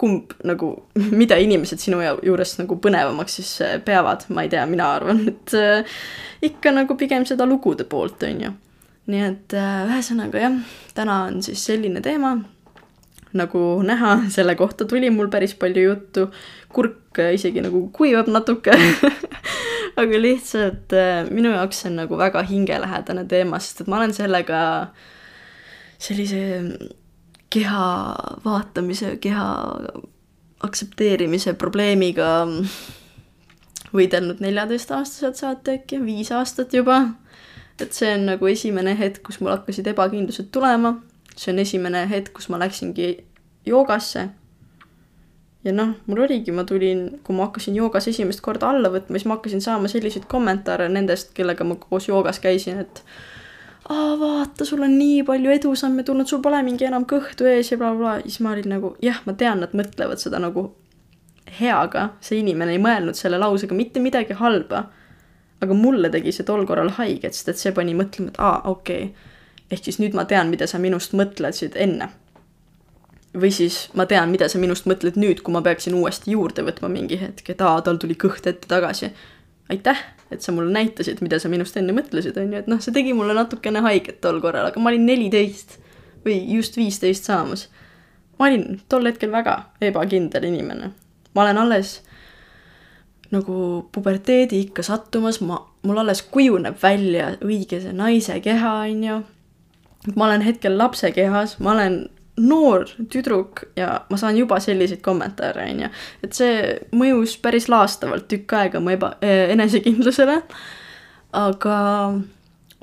[0.00, 0.72] kumb nagu,
[1.20, 5.56] mida inimesed sinu juures nagu põnevamaks siis äh, peavad, ma ei tea, mina arvan, et
[5.56, 5.96] äh,
[6.46, 8.52] ikka nagu pigem seda lugude poolt, on ju.
[9.12, 10.60] nii et äh, ühesõnaga jah,
[10.96, 12.36] täna on siis selline teema.
[13.36, 16.30] nagu näha, selle kohta tuli mul päris palju juttu,
[16.72, 18.72] kurk isegi nagu kuivab natuke
[20.00, 24.12] aga lihtsalt äh, minu jaoks see on nagu väga hingelähedane teema, sest et ma olen
[24.16, 24.60] sellega
[26.02, 26.40] sellise
[27.50, 27.86] keha
[28.44, 29.48] vaatamise, keha
[30.66, 32.46] aktsepteerimise probleemiga
[33.94, 37.02] võidelnud neljateistaastaselt saate äkki, viis aastat juba.
[37.80, 40.94] et see on nagu esimene hetk, kus mul hakkasid ebakindlused tulema,
[41.36, 43.10] see on esimene hetk, kus ma läksingi
[43.68, 44.28] joogasse.
[45.64, 49.28] ja noh, mul oligi, ma tulin, kui ma hakkasin joogas esimest korda alla võtma, siis
[49.28, 53.02] ma hakkasin saama selliseid kommentaare nendest, kellega ma koos joogas käisin, et
[53.88, 57.78] aa, vaata, sul on nii palju edusamme tulnud, sul pole mingi enam kõhtu ees ja
[57.78, 58.26] blablabla bla.
[58.26, 60.68] siis ma olin nagu, jah, ma tean, nad mõtlevad seda nagu
[61.60, 64.86] heaga, see inimene ei mõelnud selle lausega mitte midagi halba.
[65.60, 69.04] aga mulle tegi see tol korral haiget, sest et see pani mõtlema, et aa, okei
[69.04, 69.32] okay..
[69.70, 72.10] ehk siis nüüd ma tean, mida sa minust mõtlesid enne.
[73.36, 76.90] või siis ma tean, mida sa minust mõtled nüüd, kui ma peaksin uuesti juurde võtma
[76.92, 79.12] mingi hetk, et aa, tal tuli kõht ette tagasi.
[79.70, 82.94] aitäh, et sa mulle näitasid, mida sa minust enne mõtlesid, on ju, et noh, see
[82.94, 85.78] tegi mulle natukene haiget tol korral, aga ma olin neliteist
[86.26, 87.68] või just viisteist saamas.
[88.38, 90.92] ma olin tol hetkel väga ebakindel inimene
[91.36, 92.00] ma olen alles
[93.30, 99.16] nagu puberteedi ikka sattumas, ma, mul alles kujuneb välja õige see naise keha, on ju.
[100.14, 101.98] ma olen hetkel lapse kehas, ma olen
[102.36, 105.90] noor tüdruk ja ma saan juba selliseid kommentaare, on ju.
[106.24, 106.56] et see
[106.92, 110.42] mõjus päris laastavalt tükk aega mu eba, eh, enesekindlusele.
[111.32, 111.78] aga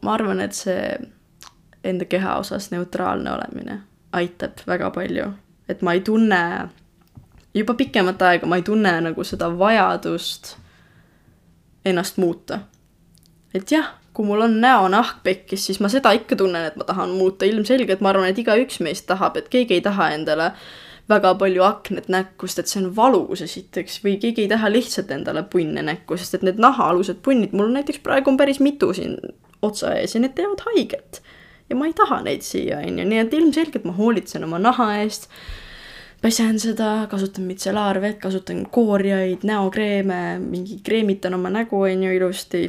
[0.04, 0.98] ma arvan, et see
[1.84, 3.82] enda keha osas neutraalne olemine
[4.14, 5.32] aitab väga palju,
[5.70, 6.70] et ma ei tunne
[7.54, 10.56] juba pikemat aega ma ei tunne nagu seda vajadust
[11.86, 12.60] ennast muuta.
[13.54, 17.16] et jah, kui mul on näonahk pekkis, siis ma seda ikka tunnen, et ma tahan
[17.18, 20.52] muuta, ilmselgelt ma arvan, et igaüks meist tahab, et keegi ei taha endale
[21.10, 25.12] väga palju aknet näkku, sest et see on valus esiteks, või keegi ei taha lihtsalt
[25.12, 29.18] endale punne näkku, sest et need nahaalused punnid, mul näiteks praegu on päris mitu siin
[29.64, 31.22] otsa ees ja need teevad haiget.
[31.70, 34.90] ja ma ei taha neid siia, on ju, nii et ilmselgelt ma hoolitsen oma naha
[35.02, 35.30] eest
[36.24, 42.64] pesen seda, kasutan mitselaarvett, kasutan koorjaid, näokreeme, mingi kreemitan oma nägu, on ju, ilusti.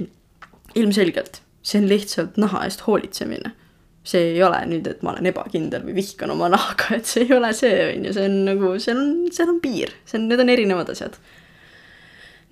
[0.79, 3.55] Ilmselgelt, see on lihtsalt naha eest hoolitsemine.
[4.05, 7.33] see ei ole nüüd, et ma olen ebakindel või vihkan oma nahka, et see ei
[7.33, 10.43] ole see, on ju, see on nagu, seal on, seal on piir, see on, need
[10.45, 11.17] on erinevad asjad.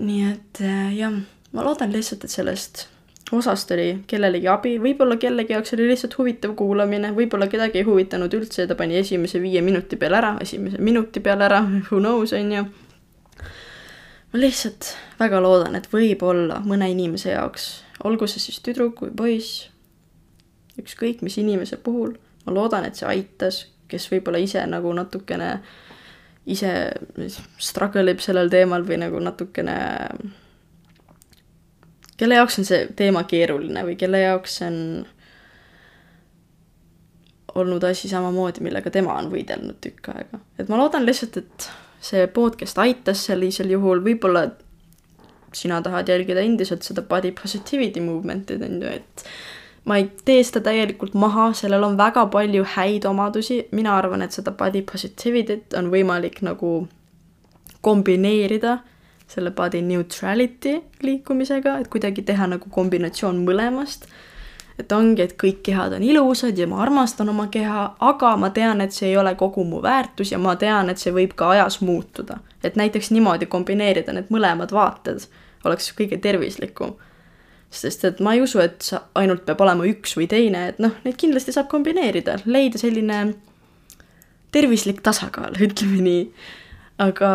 [0.01, 1.19] nii et äh, jah,
[1.53, 2.87] ma loodan lihtsalt, et sellest
[3.33, 8.33] osast oli kellelegi abi, võib-olla kellegi jaoks oli lihtsalt huvitav kuulamine, võib-olla kedagi ei huvitanud
[8.37, 12.35] üldse ja ta pani esimese viie minuti peale ära, esimese minuti peale ära, who knows,
[12.37, 12.65] on ju.
[14.33, 17.71] ma lihtsalt väga loodan, et võib-olla mõne inimese jaoks,
[18.05, 19.69] olgu see siis tüdruk või poiss,
[20.81, 25.57] ükskõik mis inimese puhul, ma loodan, et see aitas, kes võib-olla ise nagu natukene
[26.51, 26.71] ise
[27.63, 29.77] struggle ib sellel teemal või nagu natukene
[32.19, 34.77] kelle jaoks on see teema keeruline või kelle jaoks on
[37.55, 40.41] olnud asi samamoodi, millega tema on võidelnud tükk aega.
[40.59, 41.69] et ma loodan lihtsalt, et
[42.03, 44.49] see podcast aitas sellisel juhul, võib-olla
[45.57, 49.27] sina tahad jälgida endiselt seda body positivity movement'id, on ju, et
[49.85, 54.33] ma ei tee seda täielikult maha, sellel on väga palju häid omadusi, mina arvan, et
[54.33, 56.73] seda body positivity't on võimalik nagu
[57.83, 58.79] kombineerida
[59.33, 64.07] selle body neutrality liikumisega, et kuidagi teha nagu kombinatsioon mõlemast.
[64.81, 68.81] et ongi, et kõik kehad on ilusad ja ma armastan oma keha, aga ma tean,
[68.81, 71.81] et see ei ole kogu mu väärtus ja ma tean, et see võib ka ajas
[71.81, 72.39] muutuda.
[72.65, 75.27] et näiteks niimoodi kombineerida need mõlemad vaated
[75.65, 76.97] oleks kõige tervislikum.
[77.73, 80.93] sest et ma ei usu, et sa ainult peab olema üks või teine, et noh,
[81.07, 83.23] neid kindlasti saab kombineerida, leida selline
[84.53, 86.27] tervislik tasakaal, ütleme nii.
[87.01, 87.31] aga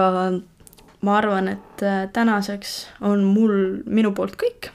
[1.05, 4.71] ma arvan, et äh, tänaseks on mul minu poolt kõik.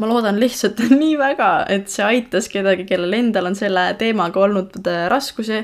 [0.00, 4.78] ma loodan lihtsalt nii väga, et see aitas kedagi, kellel endal on selle teemaga olnud
[4.86, 5.62] äh, raskusi.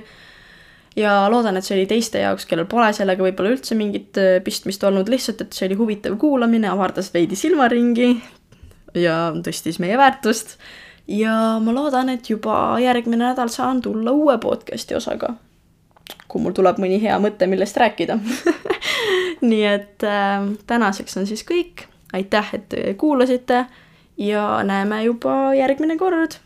[0.99, 4.84] Ja loodan, et see oli teiste jaoks, kellel pole sellega võib-olla üldse mingit äh, pistmist
[4.84, 8.11] olnud, lihtsalt, et see oli huvitav kuulamine, avardas veidi silmaringi
[8.99, 10.57] ja tõstis meie väärtust.
[11.09, 15.36] ja ma loodan, et juba järgmine nädal saan tulla uue podcast'i osaga
[16.28, 18.18] kui mul tuleb mõni hea mõte, millest rääkida
[19.51, 23.66] nii et äh, tänaseks on siis kõik, aitäh, et kuulasite
[24.18, 26.40] ja näeme juba järgmine kord.